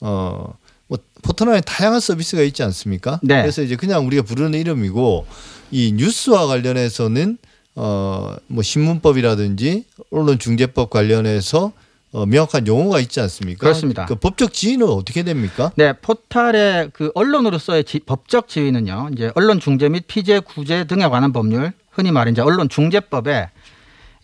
[0.00, 0.54] 어.
[0.88, 3.18] 뭐 포털 안에 다양한 서비스가 있지 않습니까?
[3.22, 3.40] 네.
[3.40, 5.26] 그래서 이제 그냥 우리가 부르는 이름이고
[5.72, 7.38] 이 뉴스와 관련해서는
[7.76, 11.72] 어뭐 신문법이라든지 언론중재법 관련해서
[12.12, 13.60] 어 명확한 용어가 있지 않습니까?
[13.60, 14.06] 그렇습니다.
[14.06, 15.70] 그 법적 지위는 어떻게 됩니까?
[15.76, 19.10] 네, 포탈의 그 언론으로서의 지- 법적 지위는요.
[19.12, 23.50] 이제 언론 중재 및 피제 구제 등에 관한 법률, 흔히 말해 이제 언론 중재법에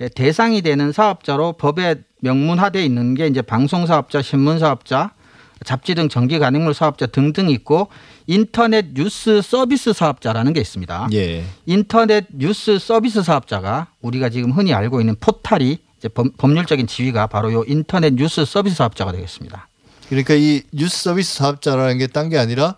[0.00, 5.10] 예, 대상이 되는 사업자로 법에 명문화돼 있는 게 이제 방송 사업자, 신문 사업자,
[5.64, 7.88] 잡지 등 정기 간행물 사업자 등등 있고
[8.26, 11.08] 인터넷 뉴스 서비스 사업자라는 게 있습니다.
[11.12, 11.44] 예.
[11.66, 15.78] 인터넷 뉴스 서비스 사업자가 우리가 지금 흔히 알고 있는 포탈이
[16.14, 19.68] 법, 법률적인 지위가 바로 요 인터넷 뉴스 서비스 사업자가 되겠습니다.
[20.08, 22.76] 그러니까 이 뉴스 서비스 사업자라는 게 딴 게 아니라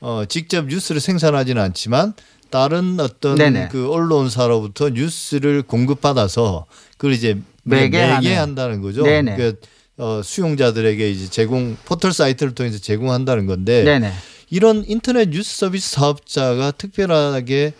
[0.00, 2.14] 어 직접 뉴스를 생산하지는 않지만
[2.50, 3.68] 다른 어떤 네네.
[3.70, 8.16] 그 언론사로부터 뉴스를 공급받아서 그걸 이제 매개하는.
[8.22, 9.02] 매개한다는 거죠.
[9.04, 9.36] 네네.
[9.36, 9.60] 그
[10.02, 14.12] 어, 수용자들에게 이제 제공 포털 사이트를 통해서 제공한다는 건데 네네.
[14.50, 17.72] 이런 인터넷 뉴스 서비스 사업자가 특별하게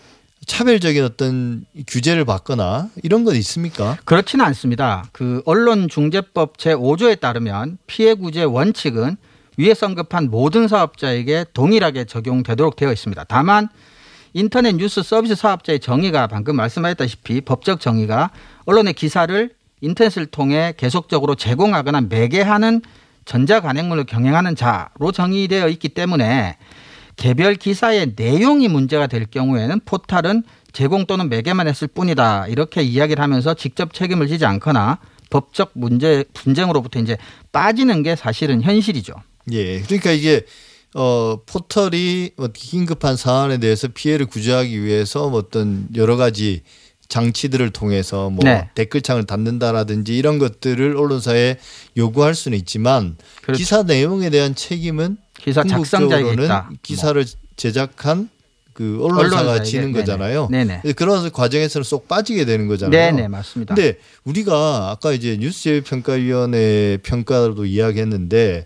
[0.45, 3.97] 차별적인 어떤 규제를 받거나 이런 건 있습니까?
[4.05, 5.03] 그렇지는 않습니다.
[5.11, 9.17] 그 언론중재법 제5조에 따르면 피해 구제 원칙은
[9.57, 13.25] 위에 언급한 모든 사업자에게 동일하게 적용되도록 되어 있습니다.
[13.25, 13.67] 다만
[14.31, 18.31] 인터넷 뉴스 서비스 사업자의 정의가 방금 말씀하셨다시피 법적 정의가
[18.65, 19.49] 언론의 기사를
[19.83, 22.81] 인터넷을 통해 계속적으로 제공하거나 매개하는
[23.25, 26.57] 전자간행물을 경영하는 자로 정의되어 있기 때문에
[27.15, 32.47] 개별 기사의 내용이 문제가 될 경우에는 포탈은 제공 또는 매개만 했을 뿐이다.
[32.47, 37.17] 이렇게 이야기를 하면서 직접 책임을 지지 않거나 법적 문제 분쟁으로부터 이제
[37.51, 39.13] 빠지는 게 사실은 현실이죠.
[39.51, 39.81] 예.
[39.81, 40.45] 그러니까 이게
[40.95, 46.61] 어 포털이 뭐 긴급한 사안에 대해서 피해를 구제하기 위해서 뭐 어떤 여러 가지
[47.13, 48.69] 장치들을 통해서 뭐 네.
[48.73, 51.57] 댓글창을 닫는다라든지 이런 것들을 언론사에
[51.95, 53.59] 요구할 수는 있지만 그렇죠.
[53.59, 56.65] 기사 내용에 대한 책임은 기사 작성자에게 궁극적으로는 있다.
[56.69, 56.77] 뭐.
[56.81, 57.23] 기사를
[57.55, 58.29] 제작한
[58.73, 59.63] 그 언론사가 언론사에게.
[59.63, 59.99] 지는 네네.
[59.99, 60.47] 거잖아요.
[60.49, 60.81] 네네.
[60.95, 63.11] 그런 과정에서는 쏙 빠지게 되는 거잖아요.
[63.11, 63.75] 네네 맞습니다.
[63.75, 68.65] 근데 우리가 아까 이제 뉴스제휴평가위원회 평가도 이야기했는데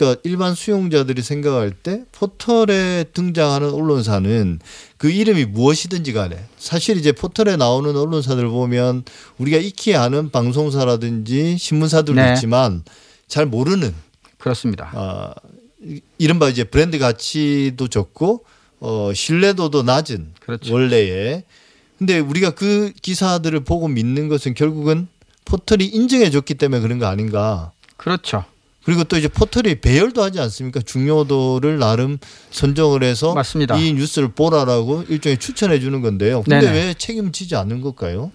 [0.00, 4.58] 그러니까 일반 수용자들이 생각할 때 포털에 등장하는 언론사는
[4.96, 9.04] 그 이름이 무엇이든지 간에 사실 이제 포털에 나오는 언론사들 보면
[9.36, 12.32] 우리가 익히 아는 방송사라든지 신문사들도 네.
[12.32, 12.82] 있지만
[13.28, 13.94] 잘 모르는
[14.38, 14.90] 그렇습니다.
[14.94, 15.34] 아
[15.84, 18.44] 이- 이른바 이제 브랜드 가치도 적고
[18.80, 20.72] 어 신뢰도도 낮은 그렇죠.
[20.72, 21.44] 원래에
[21.98, 25.08] 근데 우리가 그 기사들을 보고 믿는 것은 결국은
[25.44, 27.72] 포털이 인정해 줬기 때문에 그런 거 아닌가.
[27.98, 28.44] 그렇죠.
[28.84, 30.80] 그리고 또 이제 포털이 배열도 하지 않습니까?
[30.80, 32.18] 중요도를 나름
[32.50, 33.76] 선정을 해서 맞습니다.
[33.76, 36.42] 이 뉴스를 보라라고 일종의 추천해 주는 건데요.
[36.42, 36.72] 근데 네네.
[36.72, 38.32] 왜 책임지지 않는 걸까요?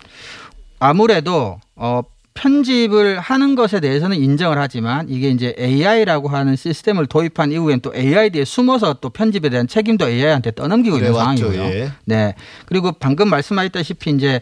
[0.79, 2.01] 아무래도 어
[2.35, 8.29] 편집을 하는 것에 대해서는 인정을 하지만 이게 이제 AI라고 하는 시스템을 도입한 이후엔 또 AI
[8.31, 11.51] 뒤에 숨어서 또 편집에 대한 책임도 AI한테 떠넘기고 있는 그래 왔죠.
[11.51, 11.79] 상황이고요.
[11.79, 11.91] 예.
[12.03, 12.35] 네.
[12.65, 14.41] 그리고 방금 말씀하셨다시피 이제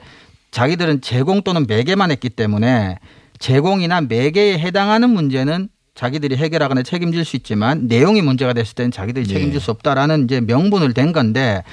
[0.50, 2.98] 자기들은 제공 또는 매개만 했기 때문에
[3.40, 9.34] 제공이나 매개에 해당하는 문제는 자기들이 해결하거나 책임질 수 있지만 내용이 문제가 됐을 때는 자기들이 네.
[9.34, 11.64] 책임질 수 없다라는 이제 명분을 댄 건데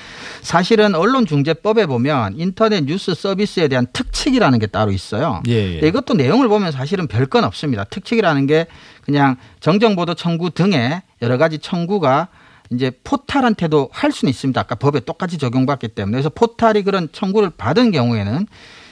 [0.42, 5.42] 사실은 언론중재법에 보면 인터넷 뉴스 서비스에 대한 특칙이라는 게 따로 있어요.
[5.48, 5.88] 예, 예.
[5.88, 7.85] 이것도 내용을 보면 사실은 별건 없습니다.
[7.85, 8.66] 특칙이라는 게
[9.02, 12.28] 그냥 정정보도 청구 등의 여러 가지 청구가
[12.72, 14.61] 이제 포탈한테도 할 수는 있습니다.
[14.61, 18.46] 아까 법에 똑같이 적용받기 때문에 그래서 포탈이 그런 청구를 받은 경우에는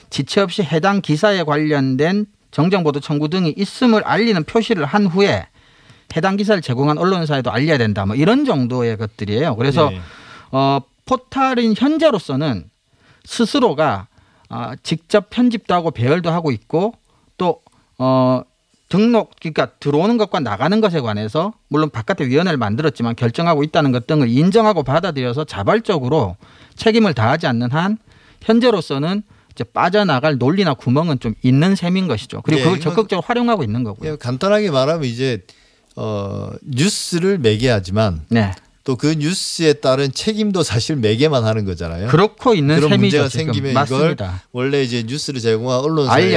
[0.09, 5.47] 지체 없이 해당 기사에 관련된 정정보도 청구 등이 있음을 알리는 표시를 한 후에
[6.15, 8.05] 해당 기사를 제공한 언론사에도 알려야 된다.
[8.05, 9.55] 뭐 이런 정도의 것들이에요.
[9.55, 10.01] 그래서 예.
[10.51, 12.69] 어, 포탈인 현재로서는
[13.25, 14.07] 스스로가
[14.49, 16.93] 아, 직접 편집도 하고 배열도 하고 있고
[17.37, 17.61] 또
[17.99, 18.41] 어,
[18.89, 24.27] 등록 그러니까 들어오는 것과 나가는 것에 관해서 물론 바깥에 위원회를 만들었지만 결정하고 있다는 것 등을
[24.27, 26.35] 인정하고 받아들여서 자발적으로
[26.75, 27.99] 책임을 다하지 않는 한
[28.41, 29.21] 현재로서는
[29.59, 32.41] 이제 빠져나갈 논리나 구멍은 좀 있는 셈인 것이죠.
[32.43, 34.13] 그리고 예, 그걸 적극적으로 활용하고 있는 거고요.
[34.13, 35.41] 예, 간단하게 말하면 이제
[35.97, 38.53] 어 뉴스를 매개하지만 네.
[38.85, 42.07] 또그 뉴스에 따른 책임도 사실 매개만 하는 거잖아요.
[42.07, 43.01] 그렇고 있는 그런 셈이죠.
[43.01, 43.45] 문제가 지금.
[43.45, 44.25] 생기면 맞습니다.
[44.25, 46.33] 이걸 원래 이제 뉴스를 제공한 언론사에.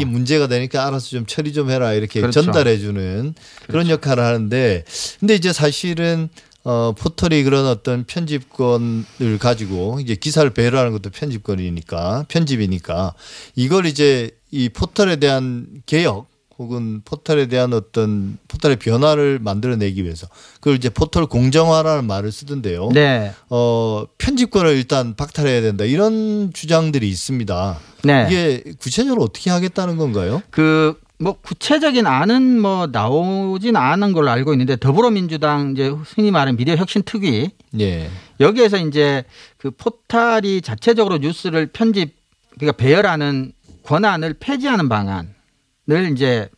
[0.00, 2.40] 이 문제가 되니까 알아서 좀 처리 좀 해라 이렇게 그렇죠.
[2.42, 3.34] 전달해 주는
[3.66, 4.84] 그런 역할을 하는데
[5.20, 6.30] 근데 이제 사실은
[6.64, 13.14] 어 포털이 그런 어떤 편집권을 가지고 이제 기사를 배열하는 것도 편집권이니까 편집이니까
[13.54, 16.26] 이걸 이제 이 포털에 대한 개혁
[16.58, 22.90] 혹은 포털에 대한 어떤 포털의 변화를 만들어내기 위해서 그걸 이제 포털 공정화라는 말을 쓰던데요.
[22.94, 23.32] 네.
[23.50, 25.84] 어, 편집권을 일단 박탈해야 된다.
[25.84, 27.78] 이런 주장들이 있습니다.
[28.04, 28.26] 네.
[28.28, 30.42] 이게 구체적으로 어떻게 하겠다는 건가요?
[30.50, 36.76] 그 뭐 구체적인 안은 뭐 나오진 않은 걸로 알고 있는데 더불어민주당 이제 흔히 말하는 미디어
[36.76, 38.10] 혁신 특위 예.
[38.40, 39.24] 여기에서 이제
[39.56, 42.16] 그 포탈이 자체적으로 뉴스를 편집
[42.58, 43.52] 그러니까 배열하는
[43.84, 46.48] 권한을 폐지하는 방안을 이제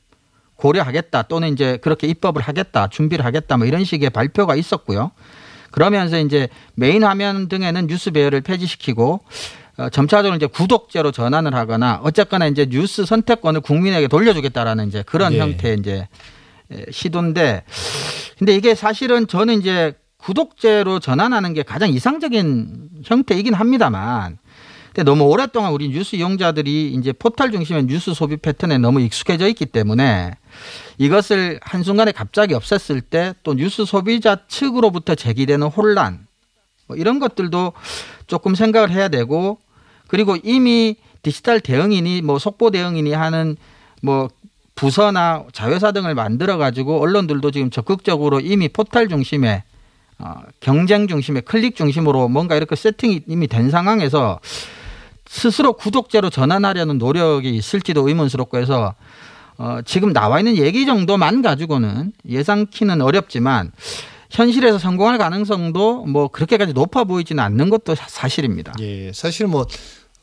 [0.56, 5.10] 고려하겠다 또는 이제 그렇게 입법을 하겠다 준비를 하겠다 뭐 이런 식의 발표가 있었고요.
[5.70, 9.20] 그러면서 이제 메인 화면 등에는 뉴스 배열을 폐지시키고 어,
[9.92, 15.38] 점차적으로 이제 구독제로 전환을 하거나 어쨌거나 이제 뉴스 선택권을 국민에게 돌려주겠다라는 이제 그런 예.
[15.38, 16.08] 형태의 이제
[16.72, 17.64] 에, 시도인데
[18.38, 24.38] 근데 이게 사실은 저는 이제 구독제로 전환하는 게 가장 이상적인 형태이긴 합니다만
[24.86, 29.66] 근데 너무 오랫동안 우리 뉴스 이용자들이 이제 포털 중심의 뉴스 소비 패턴에 너무 익숙해져 있기
[29.66, 30.32] 때문에
[30.96, 36.26] 이것을 한순간에 갑자기 없앴을 때 또 뉴스 소비자 측으로부터 제기되는 혼란
[36.86, 37.74] 뭐 이런 것들도
[38.26, 39.58] 조금 생각을 해야 되고
[40.08, 43.56] 그리고 이미 디지털 대응이니 뭐 속보 대응이니 하는
[44.02, 44.28] 뭐
[44.74, 49.62] 부서나 자회사 등을 만들어 가지고 언론들도 지금 적극적으로 이미 포털 중심의
[50.18, 54.40] 어, 경쟁 중심의 클릭 중심으로 뭔가 이렇게 세팅이 이미 된 상황에서
[55.26, 58.94] 스스로 구독자로 전환하려는 노력이 있을지도 의문스럽고 해서
[59.58, 63.72] 어, 지금 나와 있는 얘기 정도만 가지고는 예상키는 어렵지만
[64.30, 68.74] 현실에서 성공할 가능성도 뭐 그렇게까지 높아 보이지는 않는 것도 사- 사실입니다.
[68.80, 69.66] 예, 사실 뭐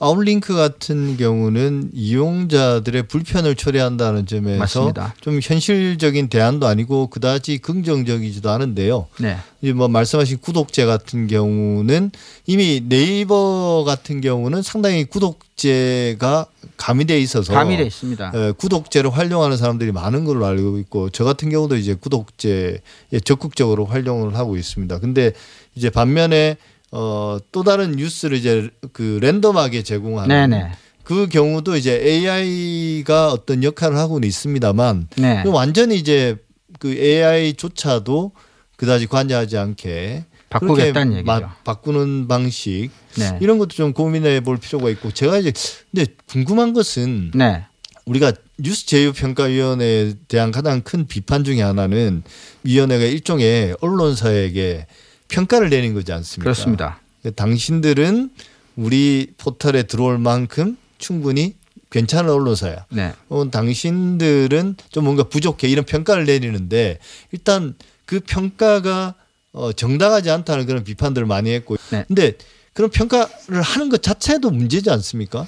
[0.04, 5.16] 아웃링크 같은 경우는 이용자들의 불편을 초래한다는 점에서 맞습니다.
[5.22, 9.08] 좀 현실적인 대안도 아니고 그다지 긍정적이지도 않은데요.
[9.20, 9.38] 네.
[9.62, 12.12] 이제 뭐 말씀하신 구독제 같은 경우는
[12.48, 18.32] 이미 네이버 같은 경우는 상당히 구독제가 가미돼 있어서 가미돼 있습니다.
[18.36, 22.80] 에, 구독제를 활용하는 사람들이 많은 걸로 알고 있고 저 같은 경우도 이제 구독제에
[23.24, 25.00] 적극적으로 활용을 하고 있습니다.
[25.00, 25.32] 근데
[25.76, 26.58] 이제 반면에
[26.96, 30.72] 어, 또 다른 뉴스를 이제 그 랜덤하게 제공하는 네네.
[31.04, 35.44] 그 경우도 이제 AI가 어떤 역할을 하고는 있습니다만 네.
[35.48, 36.38] 완전히 이제
[36.78, 38.34] 그 AI조차도
[38.78, 41.50] 그다지 관여하지 않게 바꾸겠다는 얘기죠.
[41.64, 43.40] 바꾸는 방식 네.
[43.42, 45.52] 이런 것도 좀 고민해 볼 필요가 있고 제가 이제
[45.92, 47.66] 근데 궁금한 것은 네.
[48.06, 52.22] 우리가 뉴스 제휴 평가위원회에 대한 가장 큰 비판 중에 하나는
[52.64, 54.86] 위원회가 일종의 언론사에게
[55.34, 56.44] 평가를 내린 거지 않습니까?
[56.44, 57.00] 그렇습니다.
[57.36, 58.30] 당신들은
[58.76, 61.56] 우리 포털에 들어올 만큼 충분히
[61.90, 62.86] 괜찮은 언론사야.
[62.90, 63.14] 네.
[63.30, 67.00] 어, 당신들은 좀 뭔가 부족해 이런 평가를 내리는데
[67.32, 69.16] 일단 그 평가가
[69.54, 72.06] 어, 정당하지 않다는 그런 비판들을 많이 했고 네.
[72.08, 72.34] 근데
[72.74, 75.46] 그런 평가를 하는 것 자체도 문제지 않습니까?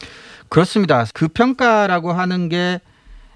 [0.49, 1.05] 그렇습니다.
[1.13, 2.79] 그 평가라고 하는 게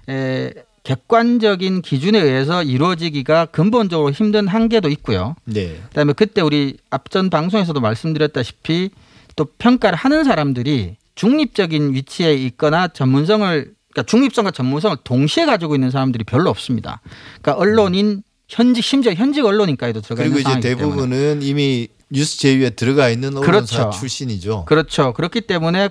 [0.08, 0.52] 에,
[0.90, 5.36] 객관적인 기준에 의해서 이루어지기가 근본적으로 힘든 한계도 있고요.
[5.44, 5.80] 네.
[5.90, 8.90] 그다음에 그때 우리 앞전 방송에서도 말씀드렸다시피
[9.36, 16.24] 또 평가를 하는 사람들이 중립적인 위치에 있거나 전문성을 그러니까 중립성과 전문성을 동시에 가지고 있는 사람들이
[16.24, 17.00] 별로 없습니다.
[17.40, 22.40] 그러니까 언론인 현직 심지어 현직 언론인까지도 들어가 그리고 있는 이제 상황이기 때문에 대부분은 이미 뉴스
[22.40, 23.90] 제휴에 들어가 있는 언론사 그렇죠.
[23.96, 24.64] 출신이죠.
[24.64, 25.12] 그렇죠.
[25.12, 25.90] 그렇기 때문에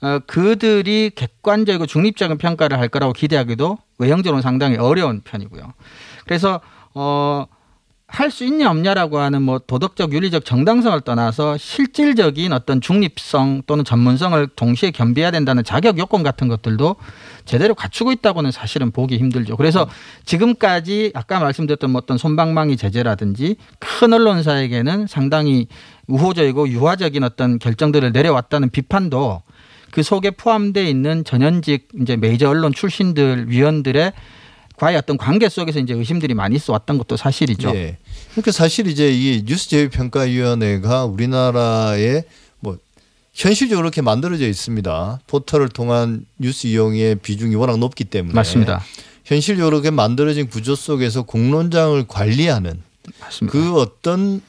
[0.00, 5.72] 어, 그들이 객관적이고 중립적인 평가를 할 거라고 기대하기도 외형적으로는 상당히 어려운 편이고요.
[6.24, 6.60] 그래서
[6.94, 7.46] 어,
[8.08, 14.48] 할 수 있냐 없냐라고 하는 뭐 도덕적 윤리적 정당성을 떠나서 실질적인 어떤 중립성 또는 전문성을
[14.56, 16.96] 동시에 겸비해야 된다는 자격 요건 같은 것들도
[17.44, 19.56] 제대로 갖추고 있다고는 사실은 보기 힘들죠.
[19.58, 19.86] 그래서
[20.24, 25.66] 지금까지 아까 말씀드렸던 뭐 어떤 손방망이 제재라든지 큰 언론사에게는 상당히
[26.06, 29.42] 우호적이고 유화적인 어떤 결정들을 내려왔다는 비판도
[29.90, 34.12] 그 속에 포함되어 있는 전현직 이제 메이저 언론 출신들 위원들의
[34.76, 37.70] 과의 어떤 관계 속에서 이제 의심들이 많이 있어 왔던 것도 사실이죠.
[37.74, 37.98] 예.
[38.32, 42.22] 그러니까 사실 이제 이 뉴스 제휴 평가위원회가 우리나라에
[42.60, 42.78] 뭐
[43.34, 45.20] 현실적으로 이렇게 만들어져 있습니다.
[45.26, 48.84] 포털을 통한 뉴스 이용의 비중이 워낙 높기 때문에 맞습니다.
[49.24, 52.80] 현실적으로 그렇게 만들어진 구조 속에서 공론장을 관리하는
[53.20, 53.52] 맞습니다.
[53.52, 54.40] 그 어떤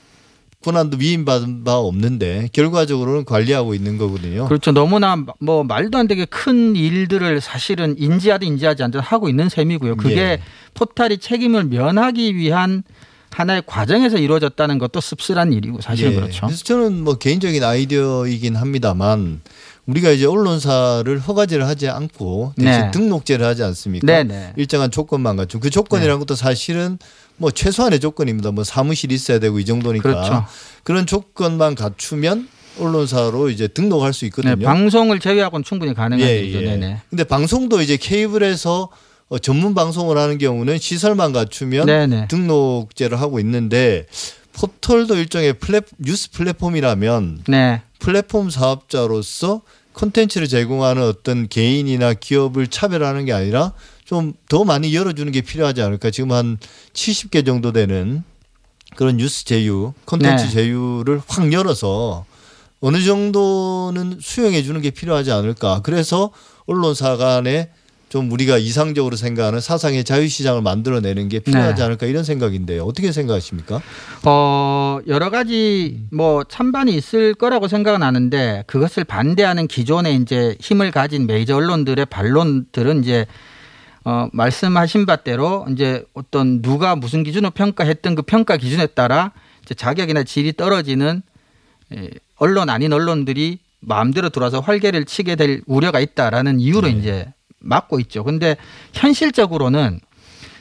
[0.64, 4.46] 권한도 위임받은 바 없는데 결과적으로는 관리하고 있는 거거든요.
[4.48, 4.72] 그렇죠.
[4.72, 9.96] 너무나 뭐 말도 안 되게 큰 일들을 사실은 인지하든 인지하지 않든 하고 있는 셈이고요.
[9.96, 10.42] 그게 예.
[10.74, 12.84] 포탈이 책임을 면하기 위한
[13.32, 16.16] 하나의 과정에서 이루어졌다는 것도 씁쓸한 일이고 사실은 예.
[16.16, 16.48] 그렇죠.
[16.48, 19.40] 그래서 저는 뭐 개인적인 아이디어이긴 합니다만
[19.86, 22.92] 우리가 이제 언론사를 허가제를 하지 않고 대신 네.
[22.92, 24.06] 등록제를 하지 않습니까?
[24.06, 24.54] 네 네.
[24.58, 27.00] 일정한 조건만 갖춘 그 조건이라는 것도 사실은
[27.40, 28.52] 뭐 최소한의 조건입니다.
[28.52, 30.46] 뭐 사무실 있어야 되고 이 정도니까 그렇죠.
[30.86, 32.48] 런 조건만 갖추면
[32.80, 34.56] 언론사로 이제 등록할 수 있거든요.
[34.56, 36.62] 네, 방송을 제외하고는 충분히 가능한 예, 일이죠.
[36.62, 36.66] 예.
[36.66, 37.02] 네네.
[37.10, 38.90] 근데 방송도 이제 케이블에서
[39.30, 42.28] 어, 전문 방송을 하는 경우는 시설만 갖추면 네네.
[42.30, 44.06] 등록제를 하고 있는데
[44.54, 47.82] 포털도 일종의 플랫, 뉴스 플랫폼이라면 네.
[48.00, 49.62] 플랫폼 사업자로서
[49.94, 53.74] 콘텐츠를 제공하는 어떤 개인이나 기업을 차별하는 게 아니라
[54.10, 56.10] 좀 더 많이 열어주는 게 필요하지 않을까.
[56.10, 56.58] 지금 한
[56.94, 58.24] 70개 정도 되는
[58.96, 60.50] 그런 뉴스 제휴, 콘텐츠 네.
[60.50, 62.26] 제휴를 확 열어서
[62.82, 65.82] 어느 정도는 수용해 주는 게 필요하지 않을까.
[65.84, 66.32] 그래서
[66.66, 67.70] 언론사 간에
[68.10, 71.84] 좀 우리가 이상적으로 생각하는 사상의 자유시장을 만들어내는 게 필요하지 네.
[71.84, 72.86] 않을까 이런 생각인데요.
[72.86, 73.80] 어떻게 생각하십니까?
[74.26, 81.28] 어, 여러 가지 뭐 찬반이 있을 거라고 생각은 하는데 그것을 반대하는 기존의 이제 힘을 가진
[81.28, 83.28] 메이저 언론들의 반론들은 이제
[84.10, 89.32] 어, 말씀하신 바대로 이제 어떤 누가 무슨 기준으로 평가했던 그 평가 기준에 따라
[89.64, 91.22] 이제 자격이나 질이 떨어지는
[91.96, 98.24] 예, 언론 아닌 언론들이 마음대로 들어와서 활개를 치게 될 우려가 있다라는 이유로 이제 막고 있죠.
[98.24, 98.58] 근데
[98.94, 100.00] 현실적으로는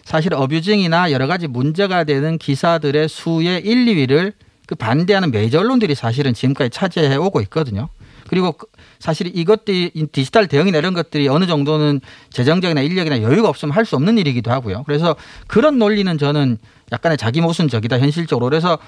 [0.04, 4.34] 사실 어뷰징이나 여러 가지 문제가 되는 기사들의 수의 1, 2위를
[4.66, 7.88] 그 반대하는 메이저 언론들이 사실은 지금까지 차지해 오고 있거든요.
[8.28, 8.66] 그리고 그-
[8.98, 13.96] 사실 이것들이 이 디지털 대응이나 이런 것들이 어느 정도는 재정적이나 인력이나 여유가 없으면 할 수
[13.96, 14.82] 없는 일이기도 하고요.
[14.84, 16.58] 그래서 그런 논리는 저는
[16.92, 18.44] 약간의 자기 모순적이다 현실적으로.
[18.48, 18.78] 그래서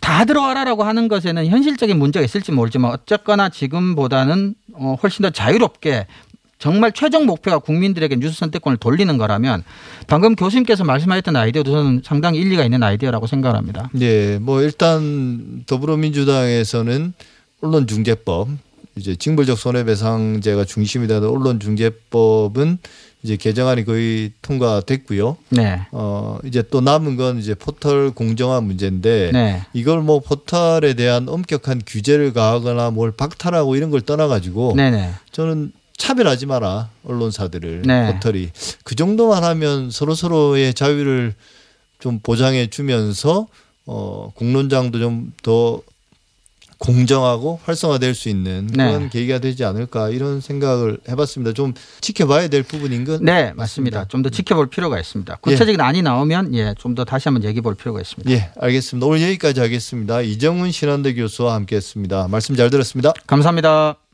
[0.00, 6.06] 다 들어와라라고 하는 것에는 현실적인 문제가 있을지 모르지만 어쨌거나 지금보다는 어, 훨씬 더 자유롭게
[6.60, 9.62] 정말 최종 목표가 국민들에게 뉴스 선택권을 돌리는 거라면
[10.08, 13.90] 방금 교수님께서 말씀하셨던 아이디어도 저는 상당히 일리가 있는 아이디어라고 생각합니다.
[13.92, 17.12] 네, 뭐 일단 더불어민주당에서는
[17.60, 18.48] 언론중재법
[18.98, 22.78] 이제 징벌적 손해배상제가 중심이 되는 언론중재법은
[23.22, 25.36] 이제 개정안이 거의 통과됐고요.
[25.50, 25.80] 네.
[25.90, 29.62] 어 이제 또 남은 건 이제 포털 공정화 문제인데 네.
[29.72, 35.10] 이걸 뭐 포털에 대한 엄격한 규제를 가하거나 뭘 박탈하고 이런 걸 떠나가지고 네네.
[35.32, 38.12] 저는 차별하지 마라 언론사들을 네.
[38.12, 38.50] 포털이
[38.84, 41.34] 그 정도만 하면 서로 서로의 자유를
[41.98, 43.48] 좀 보장해 주면서
[43.84, 45.82] 어 공론장도 좀더
[46.78, 48.86] 공정하고 활성화될 수 있는 네.
[48.86, 51.52] 그런 계기가 되지 않을까 이런 생각을 해봤습니다.
[51.52, 54.04] 좀 지켜봐야 될 부분인 건 네, 맞습니다.
[54.06, 55.36] 좀 더 지켜볼 필요가 있습니다.
[55.40, 58.30] 구체적인 안이 나오면 예, 좀 더 다시 한번 얘기해 볼 필요가 있습니다.
[58.32, 59.06] 예, 알겠습니다.
[59.06, 60.20] 오늘 여기까지 하겠습니다.
[60.22, 62.28] 이정훈 신한대 교수와 함께했습니다.
[62.28, 63.12] 말씀 잘 들었습니다.
[63.26, 64.07] 감사합니다.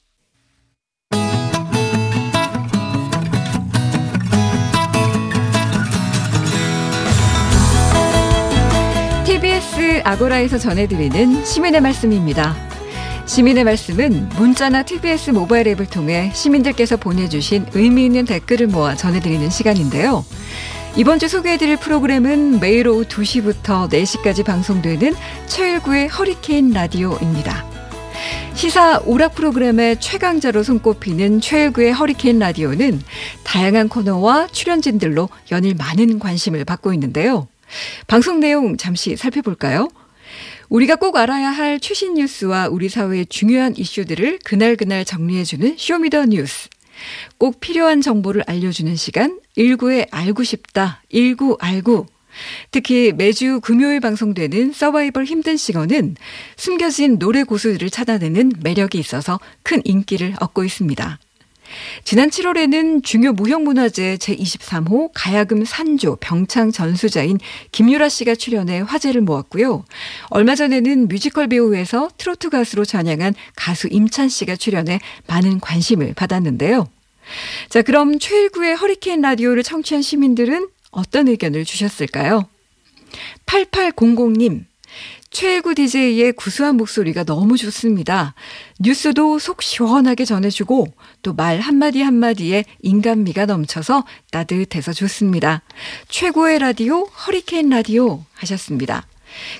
[10.04, 12.54] 아고라에서 전해드리는 시민의 말씀입니다.
[13.24, 20.24] 시민의 말씀은 문자나 TBS 모바일 앱을 통해 시민들께서 보내주신 의미 있는 댓글을 모아 전해드리는 시간인데요.
[20.96, 25.14] 이번 주 소개해드릴 프로그램은 매일 오후 2시부터 4시까지 방송되는
[25.46, 27.64] 최일구의 허리케인 라디오입니다.
[28.52, 33.00] 시사 오락 프로그램의 최강자로 손꼽히는 최일구의 허리케인 라디오는
[33.42, 37.48] 다양한 코너와 출연진들로 연일 많은 관심을 받고 있는데요.
[38.06, 39.88] 방송 내용 잠시 살펴볼까요?
[40.68, 46.26] 우리가 꼭 알아야 할 최신 뉴스와 우리 사회의 중요한 이슈들을 그날그날 정리해주는 Show Me the
[46.26, 46.68] 뉴스.
[47.38, 52.06] 꼭 필요한 정보를 알려주는 시간 19의 알고 싶다 19 알고
[52.70, 56.16] 특히 매주 금요일 방송되는 서바이벌 힘든 시간은
[56.56, 61.18] 숨겨진 노래 고수들을 찾아내는 매력이 있어서 큰 인기를 얻고 있습니다.
[62.04, 67.38] 지난 7월에는 중요 무형문화재 제23호 가야금 산조 병창 전수자인
[67.72, 69.84] 김유라 씨가 출연해 화제를 모았고요.
[70.30, 76.86] 얼마 전에는 뮤지컬 배우에서 트로트 가수로 전향한 가수 임찬 씨가 출연해 많은 관심을 받았는데요.
[77.68, 82.48] 자, 그럼 최일구의 허리케인 라디오를 청취한 시민들은 어떤 의견을 주셨을까요?
[83.46, 84.64] 8800님,
[85.34, 88.34] 최일구 DJ의 구수한 목소리가 너무 좋습니다.
[88.78, 90.86] 뉴스도 속 시원하게 전해주고
[91.22, 95.62] 또 말 한마디 한마디에 인간미가 넘쳐서 따뜻해서 좋습니다.
[96.08, 99.08] 최고의 라디오 허리케인 라디오 하셨습니다.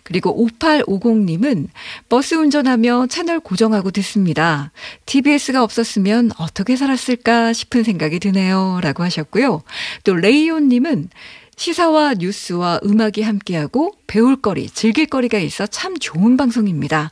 [0.04, 1.66] 그리고 5850님은
[2.08, 4.70] 버스 운전하며 채널 고정하고 듣습니다.
[5.06, 8.78] TBS가 없었으면 어떻게 살았을까 싶은 생각이 드네요.
[8.80, 9.64] 라고 하셨고요.
[10.04, 11.08] 또 레이온님은
[11.56, 17.10] 시사와 뉴스와 음악이 함께하고 배울 거리, 즐길 거리가 있어 참 좋은 방송입니다.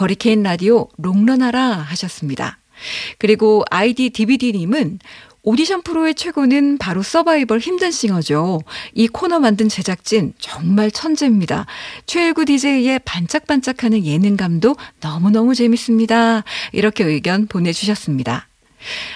[0.00, 2.58] 허리케인 라디오 롱런하라 하셨습니다.
[3.18, 4.98] 그리고 아이디 DVD님은
[5.46, 8.62] 오디션 프로의 최고는 바로 서바이벌 힘든 싱어죠.
[8.94, 11.66] 이 코너 만든 제작진 정말 천재입니다.
[12.06, 16.44] 최일구 DJ의 반짝반짝하는 예능감도 너무너무 재밌습니다.
[16.72, 18.48] 이렇게 의견 보내주셨습니다.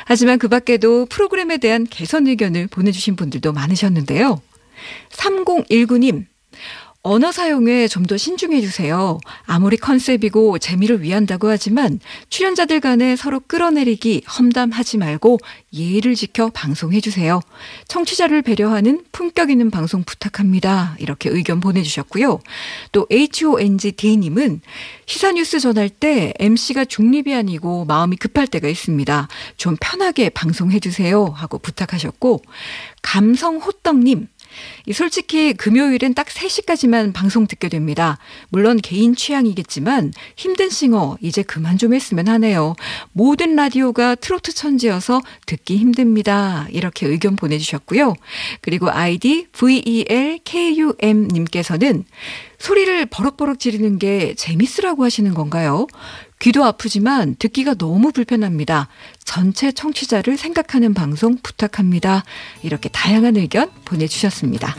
[0.04, 4.42] 하지만 그 밖에도 프로그램에 대한 개선 의견을 보내주신 분들도 많으셨는데요.
[5.10, 6.26] 3019님,
[7.02, 9.18] 언어 사용에 좀 더 신중해 주세요.
[9.44, 15.38] 아무리 컨셉이고 재미를 위한다고 하지만 출연자들 간에 서로 끌어내리기 험담하지 말고
[15.74, 17.40] 예의를 지켜 방송해 주세요.
[17.86, 20.96] 청취자를 배려하는 품격 있는 방송 부탁합니다.
[21.00, 22.40] 이렇게 의견 보내주셨고요.
[22.92, 24.62] 또 HONGD님은
[25.04, 29.28] 시사뉴스 전할 때 MC가 중립이 아니고 마음이 급할 때가 있습니다.
[29.58, 31.26] 좀 편하게 방송해 주세요.
[31.26, 32.42] 하고 부탁하셨고
[33.02, 34.37] 감성호떡님 이
[34.92, 38.18] 솔직히 금요일은 딱 3시까지만 방송 듣게 됩니다.
[38.48, 42.74] 물론 개인 취향이겠지만 힘든 싱어 이제 그만 좀 했으면 하네요.
[43.12, 46.66] 모든 라디오가 트로트 천지여서 듣기 힘듭니다.
[46.70, 48.14] 이렇게 의견 보내주셨고요.
[48.60, 52.04] 그리고 아이디 VELKUM 님께서는
[52.58, 55.86] 소리를 버럭버럭 지르는 게 재밌으라고 하시는 건가요?
[56.40, 58.88] 귀도 아프지만 듣기가 너무 불편합니다.
[59.24, 62.24] 전체 청취자를 생각하는 방송 부탁합니다.
[62.62, 64.76] 이렇게 다양한 의견 보내주셨습니다.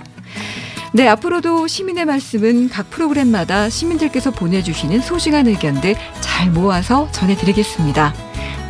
[0.94, 8.14] 네, 앞으로도 시민의 말씀은 각 프로그램마다 시민들께서 보내주시는 소중한 의견들 잘 모아서 전해드리겠습니다.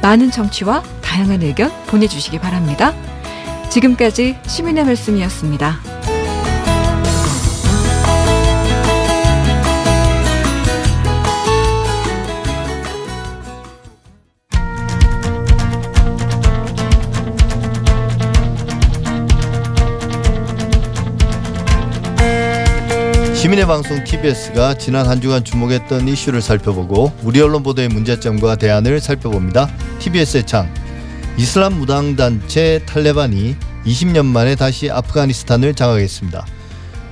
[0.01, 2.93] 많은 청취와 다양한 의견 보내주시기 바랍니다.
[3.69, 6.18] 지금까지 시민의 말씀이었습니다.
[23.49, 29.67] 시민의 방송 TBS가 지난 한 주간 주목했던 이슈를 살펴보고 우리 언론 보도의 문제점과 대안을 살펴봅니다.
[29.97, 30.71] TBS의 창
[31.35, 36.45] 이슬람 무당 단체 탈레반이 20년 만에 다시 아프가니스탄을 장악했습니다.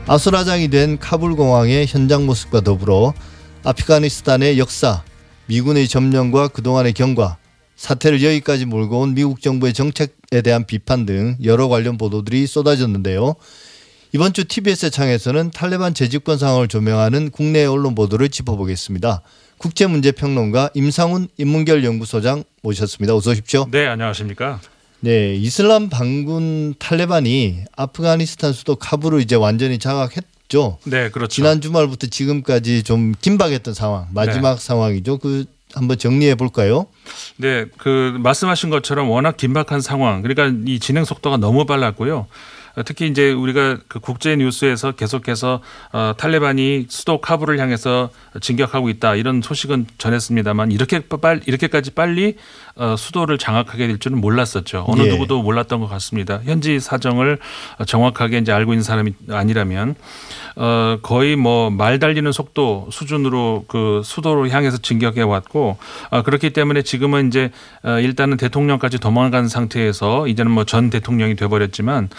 [0.05, 3.15] 아수라장이 된 카불 공항의 현장 모습과 더불어
[3.63, 5.03] 아프가니스탄의 역사,
[5.47, 7.37] 미군의 점령과 그동안의 경과,
[7.77, 13.33] 사태를 여기까지 몰고 온 미국 정부의 정책에 대한 비판 등 여러 관련 보도들이 쏟아졌는데요.
[14.13, 19.21] 이번 주 TBS 창에서는 탈레반 재집권 상황을 조명하는 국내 언론 보도를 짚어보겠습니다.
[19.57, 23.15] 국제문제평론가 임상훈 인문결 연구소장 모셨습니다.
[23.15, 23.67] 어서 오십시오.
[23.69, 24.61] 네, 안녕하십니까?
[25.01, 30.79] 네, 이슬람 반군 탈레반이 아프가니스탄 수도 카불을 이제 완전히 장악했죠.
[30.85, 31.27] 네, 그렇죠.
[31.27, 34.65] 지난 주말부터 지금까지 좀 긴박했던 상황, 마지막 네.
[34.65, 35.17] 상황이죠.
[35.17, 36.87] 그 한번 정리해 볼까요?
[37.35, 42.27] 네, 그 말씀하신 것처럼 워낙 긴박한 상황, 그러니까 이 진행 속도가 너무 빨랐고요.
[42.77, 45.61] 어, 특히 이제 우리가 그 국제 뉴스에서 계속해서
[45.91, 49.15] 어, 탈레반이 수도 카불을 향해서 진격하고 있다.
[49.15, 52.35] 이런 소식은 전했습니다만 이렇게 빨 이렇게까지 빨리
[52.66, 52.66] 어,
[52.97, 54.85] 수도를 장악하게 될 줄은 몰랐었죠.
[54.87, 55.09] 어느 예.
[55.09, 56.39] 누구도 몰랐던 것 같습니다.
[56.43, 57.39] 현지 사정을
[57.85, 59.95] 정확하게 이제 알고 있는 사람이 아니라면
[60.55, 65.77] 어, 거의 뭐 말 달리는 속도 수준으로 그 수도를 향해서 진격해 왔고
[66.09, 67.51] 어, 그렇기 때문에 지금은 이제
[67.83, 72.09] 어, 일단은 대통령까지 도망간 상태에서 이제는 뭐 전 대통령이 돼버렸지만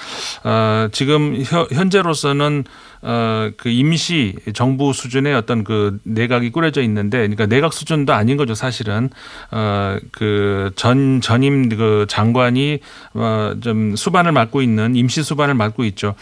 [0.44, 2.64] 어, 지금 혀, 현재로서는
[3.02, 8.54] 어, 그 임시 정부 수준의 어떤 그 내각이 꾸려져 있는데, 그러니까 내각 수준도 아닌 거죠,
[8.56, 9.10] 사실은.
[9.52, 12.80] 어, 그 전, 전임 그 장관이
[13.14, 16.14] 어, 좀 수반을 맡고 있는 임시 수반을 맡고 있죠.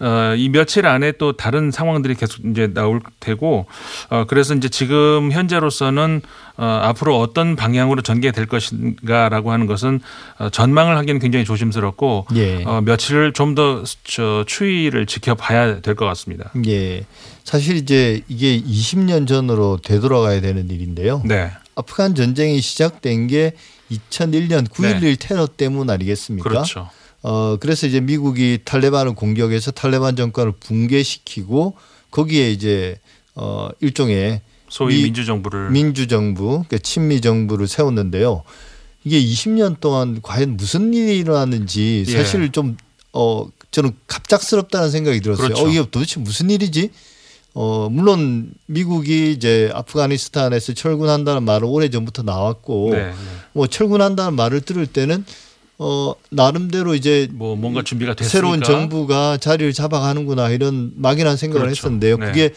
[0.00, 3.66] 어, 이 며칠 안에 또 다른 상황들이 계속 이제 나올 테고,
[4.10, 6.20] 어, 그래서 이제 지금 현재로서는
[6.56, 10.00] 어, 앞으로 어떤 방향으로 전개될 것인가라고 하는 것은
[10.38, 12.62] 어, 전망을 하기는 굉장히 조심스럽고, 예.
[12.64, 13.82] 어, 며칠을 좀더
[14.46, 16.50] 추이를 지켜봐야 될 것 같습니다.
[16.66, 17.04] 예.
[17.44, 21.22] 사실 이제 이게 20년 전으로 되돌아가야 되는 일인데요.
[21.24, 21.50] 네.
[21.74, 23.52] 아프간 전쟁이 시작된 게
[23.90, 26.48] 2001년 9.11 테러 때문 아니겠습니까?
[26.48, 26.88] 그렇죠.
[27.22, 31.74] 어 그래서 이제 미국이 탈레반을 공격해서 탈레반 정권을 붕괴시키고
[32.10, 32.98] 거기에 이제
[33.34, 38.42] 어 일종의 소위 미- 민주정부를 민주정부, 그러니까 친미 정부를 세웠는데요.
[39.04, 42.12] 이게 20년 동안 과연 무슨 일이 일어났는지 예.
[42.12, 45.48] 사실 좀어 저는 갑작스럽다는 생각이 들었어요.
[45.48, 45.64] 그렇죠.
[45.66, 46.90] 어 이게 도대체 무슨 일이지?
[47.54, 53.12] 어 물론 미국이 이제 아프가니스탄에서 철군한다는 말은 오래 전부터 나왔고 네, 네.
[53.52, 55.24] 뭐 철군한다는 말을 들을 때는
[55.78, 61.78] 어 나름대로 이제 뭐 뭔가 준비가 됐으니까 새로운 정부가 자리를 잡아가는구나 이런 막연한 생각을 그렇죠.
[61.78, 62.16] 했었는데요.
[62.18, 62.26] 네.
[62.26, 62.54] 그게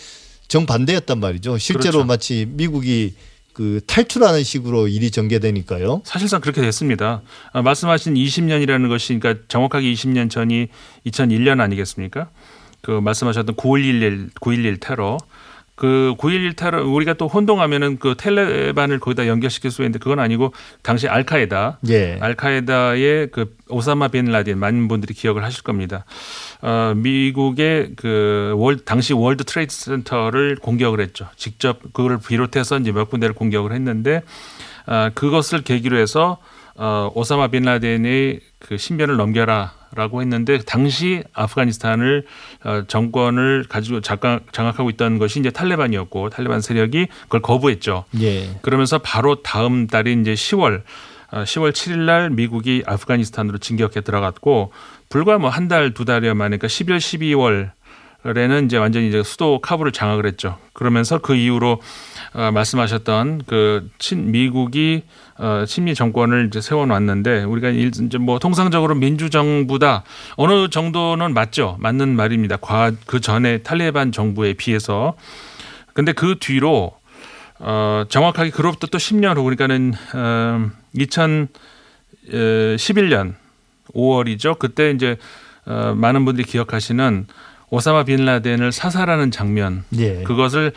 [0.47, 1.59] 정반대였단 말이죠.
[1.59, 2.05] 실제로 그렇죠.
[2.05, 3.13] 마치 미국이
[3.53, 6.03] 그 탈출하는 식으로 일이 전개되니까요.
[6.05, 7.23] 사실상 그렇게 됐습니다.
[7.53, 10.67] 아, 말씀하신 20년이라는 것이 그러니까 정확하게 20년 전이
[11.07, 12.29] 2001년 아니겠습니까?
[12.81, 15.17] 그 말씀하셨던 9.11 9.11 테러
[15.77, 20.51] 그 9.11 테러 우리가 또 혼동하면은 그 텔레반을 거기다 연결시킬 수 있는데 그건 아니고
[20.81, 22.17] 당시 알카에다 예.
[22.19, 26.03] 알카에다의 그 오사마 빈 라덴 많은 분들이 기억을 하실 겁니다.
[26.63, 31.27] 어, 미국의 그 월, 당시 World Trade Center를 공격을 했죠.
[31.35, 34.23] 직접 그거를 비롯해서 이제 몇 군데를 공격을 했는데
[34.87, 36.39] 아, 그것을 계기로 해서
[36.75, 42.25] 어, 오사마 빈 라덴의 그 신변을 넘겨라 라고 했는데 당시 아프가니스탄을
[42.63, 48.05] 어, 정권을 가지고 장악, 장악하고 있던 것이 이제 탈레반이었고 탈레반 세력이 그걸 거부했죠.
[48.21, 48.49] 예.
[48.61, 50.83] 그러면서 바로 다음 달인 이제 10월
[51.31, 54.71] 어, 10월 7일 날 미국이 아프가니스탄으로 진격해 들어갔고
[55.09, 57.71] 불과 뭐 한 달 두 달여 만에 그러니까 11, 12월
[58.25, 60.57] 에는 이제 완전히 이제 수도 카불을 장악을 했죠.
[60.73, 61.81] 그러면서 그 이후로
[62.33, 65.03] 어, 말씀하셨던 그 친 미국이
[65.37, 70.03] 어, 친미 정권을 이제 세워놨는데 우리가 일- 이제 뭐 통상적으로 민주정부다
[70.35, 72.57] 어느 정도는 맞죠, 맞는 말입니다.
[72.57, 75.15] 과 그 전에 탈레반 정부에 비해서
[75.93, 76.97] 근데 그 뒤로
[77.59, 80.69] 어, 정확하게 그로부터 또 10년 후 그러니까는 어,
[82.29, 83.35] 2011년
[83.93, 84.59] 5월이죠.
[84.59, 85.17] 그때 이제
[85.65, 87.27] 어, 많은 분들이 기억하시는
[87.69, 90.23] 오사마 빈 라덴을 사살하는 장면 예.
[90.23, 90.71] 그것을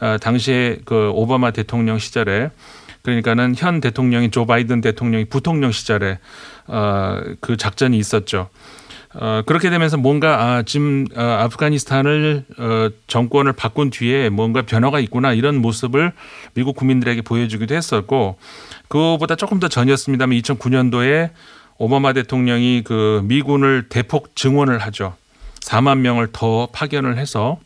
[0.00, 2.50] 어, 당시에 그 오바마 대통령 시절에
[3.02, 6.18] 그러니까는 현 대통령이 조 바이든 대통령이 부통령 시절에
[6.66, 8.48] 어, 그 작전이 있었죠.
[9.14, 15.32] 어, 그렇게 되면서 뭔가 아, 지금 어, 아프가니스탄을 어, 정권을 바꾼 뒤에 뭔가 변화가 있구나
[15.32, 16.12] 이런 모습을
[16.54, 18.38] 미국 국민들에게 보여주기도 했었고
[18.88, 21.30] 그거보다 조금 더 전이었습니다만 2009년도에
[21.78, 25.14] 오바마 대통령이 그 미군을 대폭 증원을 하죠.
[25.60, 27.58] 4만 명을 더 파견을 해서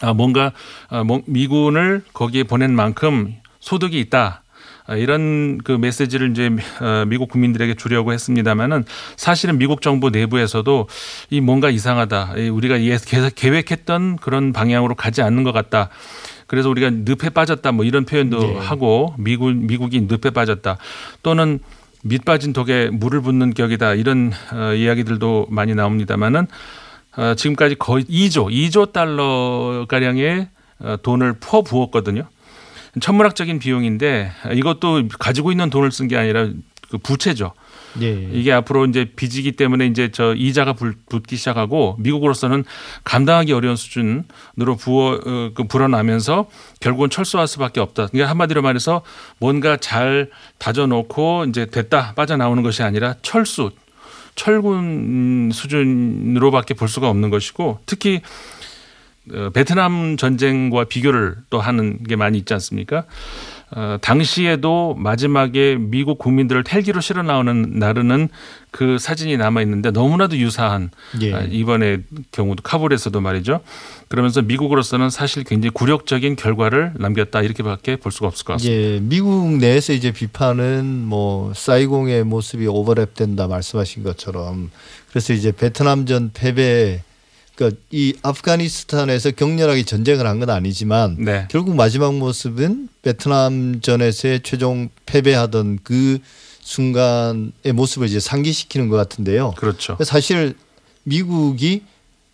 [0.00, 0.52] 아, 뭔가
[0.88, 4.42] 아, 뭐- 미군을 거기에 보낸 만큼 소득이 있다.
[4.86, 6.50] 아, 이런 그 메시지를 이제
[6.80, 8.84] 어, 미국 국민들에게 주려고 했습니다만은
[9.16, 10.88] 사실은 미국 정부 내부에서도
[11.30, 12.34] 이 뭔가 이상하다.
[12.36, 15.88] 이 우리가 예- 계- 계획했던 그런 방향으로 가지 않는 것 같다.
[16.46, 18.58] 그래서 우리가 늪에 빠졌다 뭐 이런 표현도 네.
[18.58, 20.76] 하고 미국 미국이 늪에 빠졌다
[21.22, 21.60] 또는
[22.02, 26.46] 밑 빠진 독에 물을 붓는 격이다 이런 어, 이야기들도 많이 나옵니다만은
[27.16, 30.48] 어, 지금까지 거의 2조 2조 달러 가량의
[30.80, 32.26] 어, 돈을 퍼 부었거든요.
[33.00, 36.48] 천문학적인 비용인데 이것도 가지고 있는 돈을 쓴 게 아니라
[36.90, 37.52] 그 부채죠.
[38.02, 38.10] 예.
[38.32, 42.64] 이게 앞으로 이제 빚이기 때문에 이제 저 이자가 불- 붙기 시작하고 미국으로서는
[43.04, 46.48] 감당하기 어려운 수준으로 부어 어, 그 불어나면서
[46.80, 48.08] 결국은 철수할 수밖에 없다.
[48.08, 49.02] 그러니까 한마디로 말해서
[49.38, 53.70] 뭔가 잘 다져놓고 이제 됐다 빠져나오는 것이 아니라 철수
[54.34, 58.20] 철군 수준으로밖에 볼 수가 없는 것이고 특히
[59.32, 63.04] 어, 베트남 전쟁과 비교를 또 하는 게 많이 있지 않습니까?
[63.76, 68.28] 어, 당시에도 마지막에 미국 국민들을 헬기로 실어 나오는 나르는
[68.70, 71.34] 그 사진이 남아 있는데 너무나도 유사한 예.
[71.34, 71.98] 아, 이번에
[72.30, 73.60] 경우도 카불에서도 말이죠.
[74.06, 78.80] 그러면서 미국으로서는 사실 굉장히 굴욕적인 결과를 남겼다 이렇게밖에 볼 수가 없을 것 같습니다.
[78.80, 84.70] 예, 미국 내에서 이제 비판은 뭐 사이공의 모습이 오버랩된다 말씀하신 것처럼
[85.10, 87.02] 그래서 이제 베트남전 패배
[87.54, 91.46] 그러니까 이 아프가니스탄에서 격렬하게 전쟁을 한 건 아니지만 네.
[91.50, 96.18] 결국 마지막 모습은 베트남전에서의 최종 패배하던 그
[96.60, 99.52] 순간의 모습을 이제 상기시키는 것 같은데요.
[99.56, 99.96] 그렇죠.
[100.04, 100.54] 사실
[101.04, 101.82] 미국이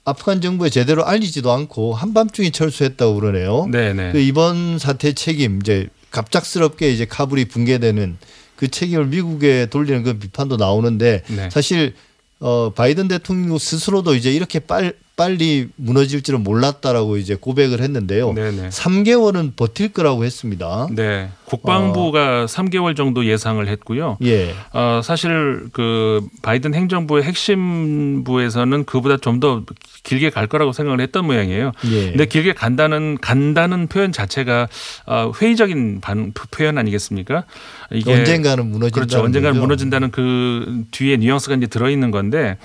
[0.04, 3.66] 아프간 정부에 제대로 알리지도 않고 한밤중에 철수했다고 그러네요.
[3.70, 4.12] 네, 네.
[4.12, 8.16] 그 이번 사태 책임 이제 갑작스럽게 이제 카불이 붕괴되는
[8.56, 11.50] 그 책임을 미국에 돌리는 그 비판도 나오는데 네.
[11.50, 11.94] 사실
[12.40, 18.32] 어 바이든 대통령 스스로도 이제 이렇게 빨, 빨리 무너질 줄은 몰랐다라고 이제 고백을 했는데요.
[18.32, 18.70] 네, 네.
[18.70, 20.88] 3개월은 버틸 거라고 했습니다.
[20.92, 21.28] 네.
[21.44, 24.16] 국방부가 3개월 정도 예상을 했고요.
[24.22, 24.54] 예.
[24.72, 29.62] 어, 사실 그 바이든 행정부의 핵심부에서는 그보다 좀 더
[30.02, 31.72] 길게 갈 거라고 생각을 했던 모양이에요.
[31.90, 32.06] 예.
[32.10, 34.68] 근데 길게 간다는 간다는 표현 자체가
[35.06, 37.44] 어, 회의적인 반, 표현 아니겠습니까?
[37.90, 38.94] 이게 언젠가는 무너진다.
[38.94, 39.22] 그렇죠.
[39.22, 42.58] 언젠가는 무너진다는 그 뒤에 뉘앙스가 이제 들어 있는 건데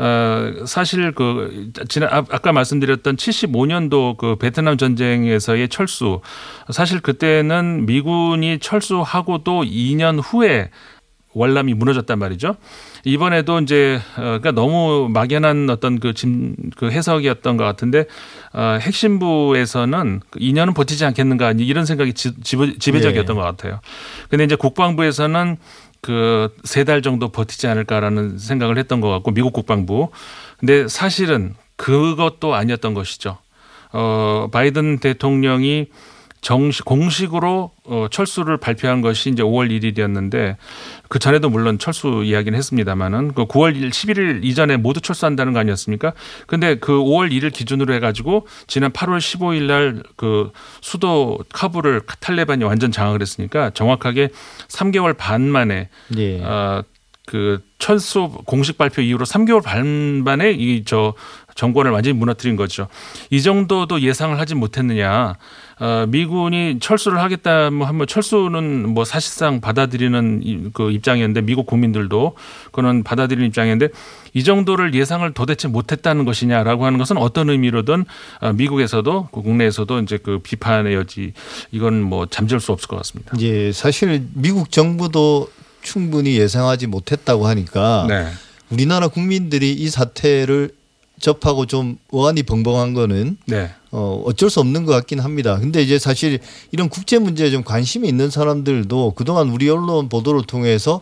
[0.00, 6.20] 어, 사실 그 지난 아- 아까 말씀드렸던 75년도 그 베트남 전쟁에서의 철수
[6.70, 10.70] 사실 그때는 미군이 철수하고 또 2년 후에
[11.34, 12.56] 월남이 무너졌단 말이죠.
[13.04, 18.06] 이번에도 이제 어, 그러니까 너무 막연한 어떤 그, 짐, 그 해석이었던 것 같은데
[18.52, 23.40] 어, 핵심부에서는 2년은 버티지 않겠는가 이런 생각이 지, 지배- 지배적이었던 예.
[23.40, 23.80] 것 같아요.
[24.30, 25.56] 근데 이제 국방부에서는
[26.00, 30.08] 그 세 달 정도 버티지 않을까라는 생각을 했던 것 같고 미국 국방부.
[30.58, 33.38] 근데 사실은 그것도 아니었던 것이죠.
[33.92, 35.86] 어 바이든 대통령이
[36.40, 40.56] 정식 공식으로 어 철수를 발표한 것이 이제 5월 1일이었는데
[41.08, 46.12] 그 전에도 물론 철수 이야기는 했습니다마는 그 9월 1일, 11일 이전에 모두 철수한다는 거 아니었습니까?
[46.46, 52.90] 근데 그 5월 1일 기준으로 해가지고 지난 8월 15일 날 그 수도 카불을 탈레반이 완전
[52.92, 54.28] 장악을 했으니까 정확하게
[54.68, 56.42] 3개월 반 만에 예.
[56.42, 56.82] 어,
[57.26, 61.14] 그 철수 공식 발표 이후로 3개월 반 만에 이 저
[61.54, 62.86] 정권을 완전히 무너뜨린 거죠.
[63.30, 65.34] 이 정도도 예상을 하지 못했느냐.
[65.80, 72.34] 어, 미군이 철수를 하겠다 뭐 하면 철수는 뭐 사실상 받아들이는 이- 그 입장이었는데 미국 국민들도
[72.72, 73.92] 그는 받아들이는 입장이었는데
[74.34, 78.04] 이 정도를 예상을 도대체 못했다는 것이냐라고 하는 것은 어떤 의미로든
[78.40, 81.32] 어, 미국에서도 그 국내에서도 이제 그 비판의 여지
[81.70, 83.32] 이건 뭐 잠재울 수 없을 것 같습니다.
[83.40, 85.48] 예, 사실 미국 정부도
[85.82, 88.26] 충분히 예상하지 못했다고 하니까 네.
[88.70, 90.70] 우리나라 국민들이 이 사태를
[91.20, 93.70] 접하고 좀 어안이 벙벙한 거는 네.
[93.90, 95.58] 어, 어쩔 수 없는 것 같긴 합니다.
[95.58, 96.38] 근데 이제 사실
[96.72, 101.00] 이런 국제 문제에 좀 관심이 있는 사람들도 그동안 우리 언론 보도를 통해서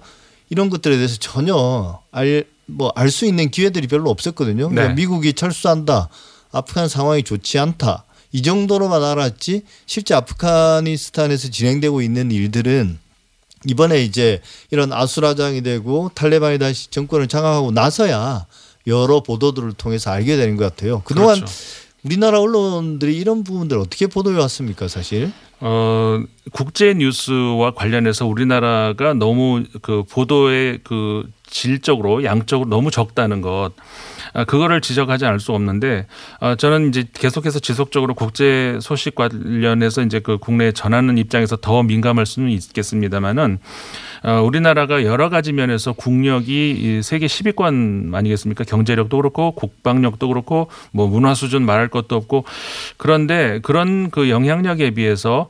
[0.50, 4.68] 이런 것들에 대해서 전혀 알, 뭐 알 수 있는 기회들이 별로 없었거든요.
[4.68, 4.94] 그러니까 네.
[4.94, 6.08] 미국이 철수한다.
[6.52, 8.04] 아프간 상황이 좋지 않다.
[8.32, 12.98] 이 정도로만 알았지 실제 아프가니스탄에서 진행되고 있는 일들은
[13.66, 18.46] 이번에 이제 이런 아수라장이 되고 탈레반이 다시 정권을 장악하고 나서야
[18.86, 21.02] 여러 보도들을 통해서 알게 되는 것 같아요.
[21.04, 21.52] 그동안 그렇죠.
[22.06, 25.32] 우리나라 언론들이 이런 부분들 어떻게 보도해 왔습니까, 사실?
[25.58, 33.72] 어, 국제 뉴스와 관련해서 우리나라가 너무 그 보도의 그 질적으로 양적으로 너무 적다는 것.
[34.36, 36.06] 아, 그거를 지적하지 않을 수 없는데
[36.40, 42.26] 아, 저는 이제 계속해서 지속적으로 국제 소식 관련해서 이제 그 국내에 전하는 입장에서 더 민감할
[42.26, 43.58] 수는 있겠습니다만은
[44.24, 48.64] 어, 우리나라가 여러 가지 면에서 국력이 이 세계 10위권 아니겠습니까?
[48.64, 52.44] 경제력도 그렇고 국방력도 그렇고 뭐 문화 수준 말할 것도 없고
[52.98, 55.48] 그런데 그런 그 영향력에 비해서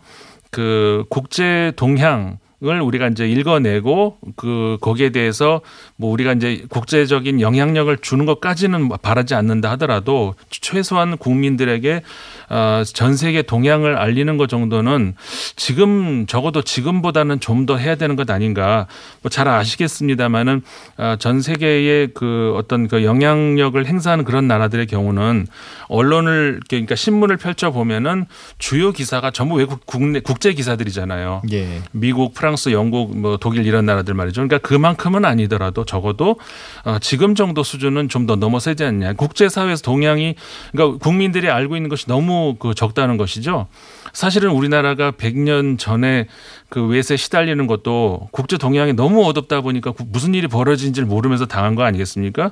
[0.53, 5.61] 그 국제 동향 을 우리가 이제 읽어내고 그 거기에 대해서
[5.97, 12.03] 뭐 우리가 이제 국제적인 영향력을 주는 것까지는 바라지 않는다 하더라도 최소한 국민들에게
[12.49, 15.15] 어, 전 세계 동향을 알리는 것 정도는
[15.57, 18.87] 지금 적어도 지금보다는 좀 더 해야 되는 것 아닌가.
[19.23, 20.63] 뭐 잘 아시겠습니다만은
[20.99, 25.47] 어, 전 세계의 그 어떤 그 영향력을 행사하는 그런 나라들의 경우는
[25.89, 28.27] 언론을 그러니까 신문을 펼쳐 보면은
[28.59, 31.43] 주요 기사가 전부 외국 국내 국제 기사들이잖아요.
[31.53, 31.83] 예.
[31.91, 34.43] 미국, 프랑스, 영국, 뭐 독일 이런 나라들 말이죠.
[34.47, 36.37] 그러니까 그만큼은 아니더라도 적어도
[36.85, 39.13] 어, 지금 정도 수준은 좀 더 넘어서지 않냐.
[39.13, 40.35] 국제사회에서 동향이
[40.73, 43.69] 그러니까 국민들이 알고 있는 것이 너무 그 적다는 것이죠.
[44.13, 46.27] 사실은 우리나라가 100년 전에
[46.69, 51.77] 그 외세 시달리는 것도 국제 동향이 너무 어둡다 보니까 구- 무슨 일이 벌어진지를 모르면서 당한
[51.77, 52.51] 거 아니겠습니까?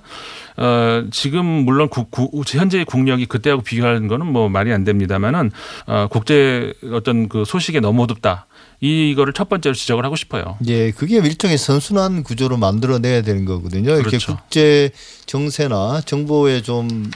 [0.58, 5.50] 어, 지금 물론 국, 국, 현재의 국력이 그때하고 비교하는 거는 뭐 말이 안 됩니다만은
[5.86, 8.46] 어, 국제 어떤 그 소식에 너무 어둡다.
[8.80, 10.58] 이거를 첫 번째로 지적을 하고 싶어요.
[10.66, 13.92] 예, 그게 일종의 선순환 구조로 만들어내야 되는 거거든요.
[13.92, 14.36] 이렇게 그렇죠.
[14.36, 14.90] 국제
[15.26, 17.10] 정세나 정보에 좀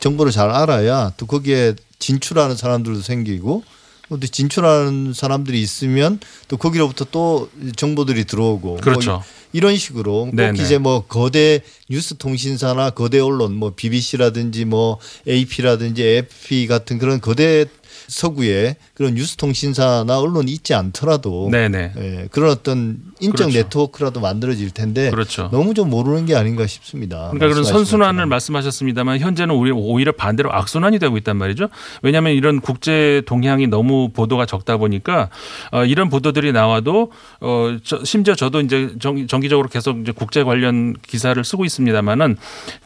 [0.00, 3.62] 정보를 잘 알아야 또 거기에 진출하는 사람들도 생기고
[4.08, 6.18] 또 진출하는 사람들이 있으면
[6.48, 9.10] 또 거기로부터 또 정보들이 들어오고 그렇죠.
[9.12, 9.22] 뭐
[9.52, 10.60] 이런 식으로 꼭 네네.
[10.60, 17.66] 이제 뭐 거대 뉴스 통신사나 거대 언론 뭐 BBC라든지 뭐 AP라든지 AFP 같은 그런 거대
[18.08, 21.92] 서구의 그런 뉴스 통신사나 언론이 있지 않더라도 네네.
[21.96, 23.58] 예, 그런 어떤 인적 그렇죠.
[23.58, 25.48] 네트워크라도 만들어질 텐데 그렇죠.
[25.50, 27.30] 너무 좀 모르는 게 아닌가 싶습니다.
[27.30, 28.26] 그러니까 그런 선순환을.
[28.26, 31.68] 말씀하셨습니다만 현재는 오히려, 반대로 악순환이 되고 있단 말이죠.
[32.02, 35.30] 왜냐하면 이런 국제 동향이 너무 보도가 적다 보니까
[35.72, 40.94] 어, 이런 보도들이 나와도 어, 저, 심지어 저도 이제 정, 정기적으로 계속 이제 국제 관련
[41.08, 42.36] 기사를 쓰고 있습니다만은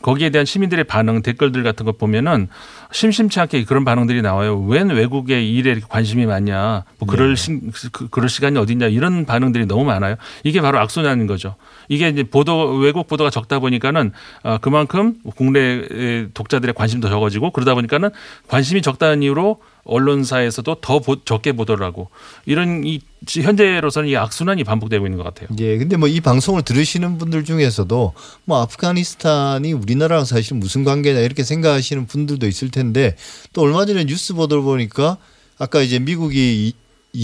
[0.01, 2.47] 거기에 대한 시민들의 반응 댓글들 같은 거 보면은
[2.93, 4.61] 심심치 않게 그런 반응들이 나와요.
[4.61, 6.85] 웬 외국의 일에 이렇게 관심이 많냐?
[6.99, 7.59] 뭐 그럴 시,
[7.91, 8.89] 그, 그럴 시간이 어딨냐?
[8.89, 10.17] 이런 반응들이 너무 많아요.
[10.45, 11.57] 이게 바로 악순환인 거죠.
[11.89, 18.11] 이게 이제 보도 외국 보도가 적다 보니까는 어, 그만큼 국내 독자들의 관심도 적어지고 그러다 보니까는
[18.49, 22.09] 관심이 적다는 이유로 언론사에서도 더 보- 적게 보도를 하고
[22.47, 25.49] 이런 이 지- 현재로서는 이 악순환이 반복되고 있는 것 같아요.
[25.59, 28.13] 예, 근데 뭐 이 방송을 들으시는 분들 중에서도
[28.45, 33.15] 뭐 아프가니스탄이 우리나라랑 사실 무슨 관계냐 이렇게 생각하시는 분들도 있을 텐데
[33.53, 35.19] 또 얼마 전에 뉴스 보도를 보니까
[35.59, 36.75] 아까 이제 미국이 이-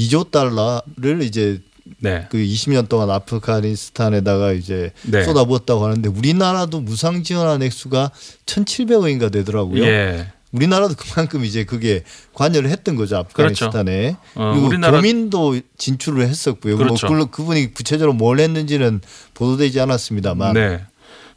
[0.09, 1.61] 2조 달러를 이제
[1.99, 2.27] 네.
[2.31, 5.25] 그 20년 동안 아프가니스탄에다가 이제 네.
[5.25, 8.11] 쏟아부었다고 하는데 우리나라도 무상 지원한 액수가
[8.47, 9.83] 1,700억인가 되더라고요.
[9.85, 10.29] 예.
[10.53, 12.03] 우리나라도 그만큼 이제 그게
[12.35, 16.77] 관여를 했던 거죠 아프가니스탄에 어, 그리고 우리나라- 교민도 진출을 했었고요.
[16.77, 17.07] 그렇죠.
[17.07, 19.01] 뭐 물론 그분이 구체적으로 뭘 했는지는
[19.35, 20.81] 보도되지 않았습니다만 네.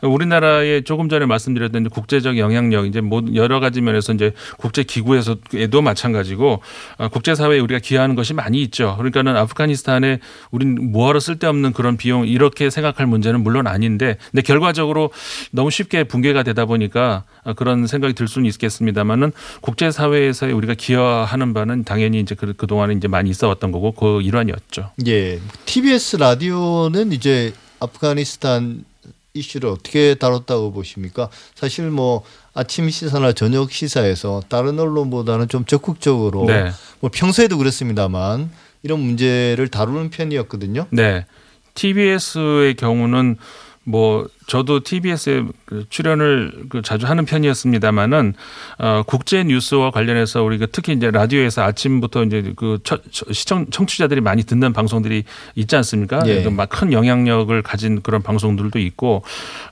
[0.08, 6.62] 우리나라에 조금 전에 말씀드렸던 국제적 영향력 이제 뭐 여러 가지 면에서 이제 국제 기구에서도 마찬가지고
[6.98, 8.96] 어, 국제 사회에 우리가 기여하는 것이 많이 있죠.
[8.98, 10.20] 그러니까는 아프가니스탄에
[10.52, 15.12] 우린 뭐하러 쓸데없는 그런 비용 이렇게 생각할 문제는 물론 아닌데 근데 결과적으로
[15.52, 19.32] 너무 쉽게 붕괴가 되다 보니까 어, 그런 생각이 들 수는 있겠습니다만은
[19.62, 24.22] 국제 사회에서 우리가 기여하는 바는 당연히 이제 그 그동안에 이제 많이 있어 왔던 거고 그
[24.22, 24.92] 일환이었죠.
[25.08, 28.86] 예, TBS 라디오는 이제 아프가니스탄
[29.34, 31.30] 이슈를 어떻게 다뤘다고 보십니까?
[31.56, 32.24] 사실 뭐
[32.54, 36.72] 아침 시사나 저녁 시사에서 다른 언론보다는 좀 적극적으로 네.
[37.00, 38.52] 뭐 평소에도 그랬습니다만
[38.84, 40.86] 이런 문제를 다루는 편이었거든요.
[40.92, 41.26] 네.
[41.74, 43.38] TBS의 경우는
[43.84, 48.34] 뭐 저도 TBS에 그 출연을 그 자주 하는 편이었습니다만은
[48.80, 54.22] 어 국제 뉴스와 관련해서 우리가 특히 이제 라디오에서 아침부터 이제 그 처- 처- 시청 청취자들이
[54.22, 55.24] 많이 듣는 방송들이
[55.56, 56.22] 있지 않습니까?
[56.28, 56.48] 예.
[56.50, 59.24] 막큰 영향력을 가진 그런 방송들도 있고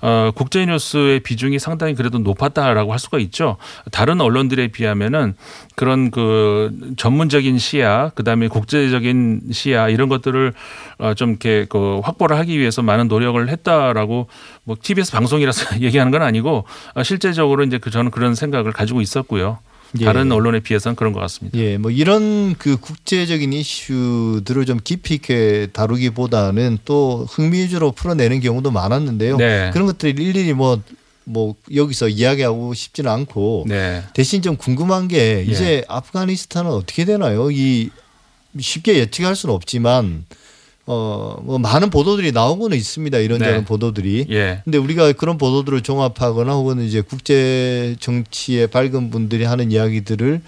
[0.01, 3.57] 어 국제 뉴스의 비중이 상당히 그래도 높았다라고 할 수가 있죠.
[3.91, 5.36] 다른 언론들에 비하면은
[5.76, 10.53] 그런 그 전문적인 시야, 그다음에 국제적인 시야 이런 것들을
[10.99, 14.28] 어, 좀 이렇게 그 확보를 하기 위해서 많은 노력을 했다라고
[14.64, 19.59] 뭐 TBS 방송이라서 얘기하는 건 아니고 어, 실제적으로 이제 그 저는 그런 생각을 가지고 있었고요.
[19.99, 20.05] 예.
[20.05, 21.57] 다른 언론에 비해서는 그런 것 같습니다.
[21.57, 28.72] 예, 뭐 이런 그 국제적인 이슈들을 좀 깊이 있게 다루기보다는 또 흥미 위주로 풀어내는 경우도
[28.72, 29.38] 많았는데요.
[29.38, 29.70] 네.
[29.74, 30.82] 그런 것들을 일일이 뭐,
[31.26, 34.03] 뭐 여기서 이야기하고 싶지는 않고 네.
[34.14, 35.43] 대신 좀 궁금한 게 예.
[35.43, 37.51] 이제 아프가니스탄은 어떻게 되나요?
[37.51, 37.89] 이
[38.57, 40.26] 쉽게 예측할 수는 없지만
[40.88, 43.17] 어, 뭐 많은 보도들이 나오고는 있습니다.
[43.19, 43.65] 이런저런 네.
[43.65, 44.27] 보도들이.
[44.29, 44.61] 예.
[44.63, 50.41] 근데 우리가 그런 보도들을 종합하거나 혹은 이제 국제 정치에 밝은 분들이 하는 이야기들을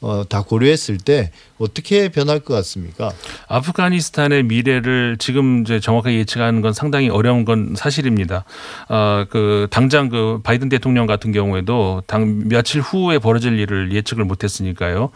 [0.00, 3.12] 어, 다 고려했을 때 어떻게 변할 것 같습니까?
[3.48, 8.44] 아프가니스탄의 미래를 지금 이제 정확하게 예측하는 건 상당히 어려운 건 사실입니다.
[8.88, 15.10] 어, 그 당장 그 바이든 대통령 같은 경우에도 당 며칠 후에 벌어질 일을 예측을 못했으니까요.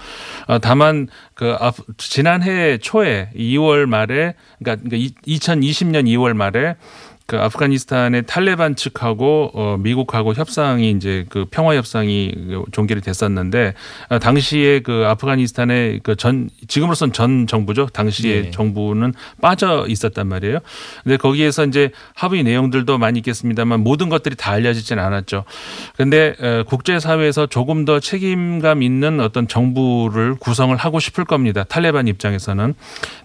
[0.49, 4.87] 어, 다만 그 아, 지난해 초에 2월 말에 그러니까
[5.26, 6.76] 2020년 2월 말에
[7.26, 12.32] 그 아프가니스탄의 탈레반 측하고 어 미국하고 협상이 이제 그 평화 협상이
[12.72, 13.74] 종결이 됐었는데
[14.08, 17.86] 아, 당시에 그 아프가니스탄의 그 전 지금으로선 전 정부죠.
[17.92, 18.50] 당시에 네.
[18.50, 19.12] 정부는
[19.42, 20.60] 빠져 있었단 말이에요.
[21.02, 25.44] 근데 거기에서 이제 합의 내용들도 많이 있겠습니다만 모든 것들이 다 알려지진 않았죠.
[25.96, 26.34] 근데
[26.66, 31.64] 국제 사회에서 조금 더 책임감 있는 어떤 정부를 구성을 하고 싶을 겁니다.
[31.64, 32.74] 탈레반 입장에서는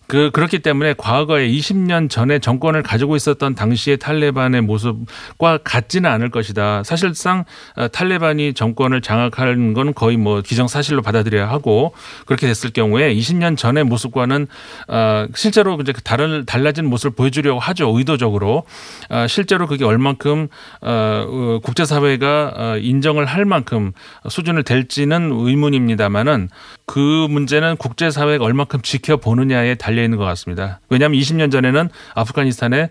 [0.10, 6.82] 그 그렇기 때문에 과거에 20년 전에 정권을 가지고 있었던 당시의 탈레반의 모습과 같지는 않을 것이다.
[6.84, 7.46] 사실상
[7.76, 11.94] 어, 탈레반이 정권을 장악하는 건 거의 뭐 기정사실로 받아들여야 하고
[12.26, 14.48] 그렇게 됐을 경우에 20년 전의 모습과는
[14.88, 17.96] 어, 실제로 이제 다른 달라진 모습을 보여주려고 하죠.
[17.96, 18.64] 의도적으로
[19.12, 20.48] 어, 실제로 그게 얼만큼
[20.82, 23.92] 어, 국제사회가 어, 인정을 할 만큼
[24.28, 26.50] 수준을 될지는 의문입니다만은
[26.88, 30.80] 그 문제는 국제사회가 얼만큼 지켜보느냐에 달려 있는 것 같습니다.
[30.90, 32.90] 왜냐하면 20년 전에는 아프가니스탄에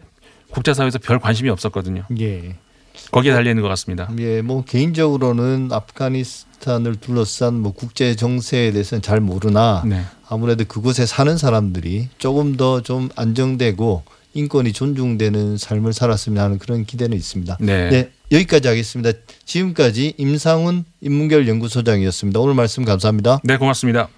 [0.51, 2.05] 국제사회에서 별 관심이 없었거든요.
[2.21, 2.57] 예.
[3.11, 4.11] 거기에 달려 있는 것 같습니다.
[4.19, 10.03] 예, 뭐 개인적으로는 아프가니스탄을 둘러싼 뭐 국제 정세에 대해서는 잘 모르나 네.
[10.29, 14.03] 아무래도 그곳에 사는 사람들이 조금 더 좀 안정되고
[14.35, 17.57] 인권이 존중되는 삶을 살았으면 하는 그런 기대는 있습니다.
[17.61, 17.91] 네.
[17.91, 19.17] 네, 여기까지 하겠습니다.
[19.45, 22.41] 지금까지 임상훈 인문결 연구소장이었습니다.
[22.41, 23.41] 오늘 말씀 감사합니다.
[23.45, 24.09] 네, 고맙습니다.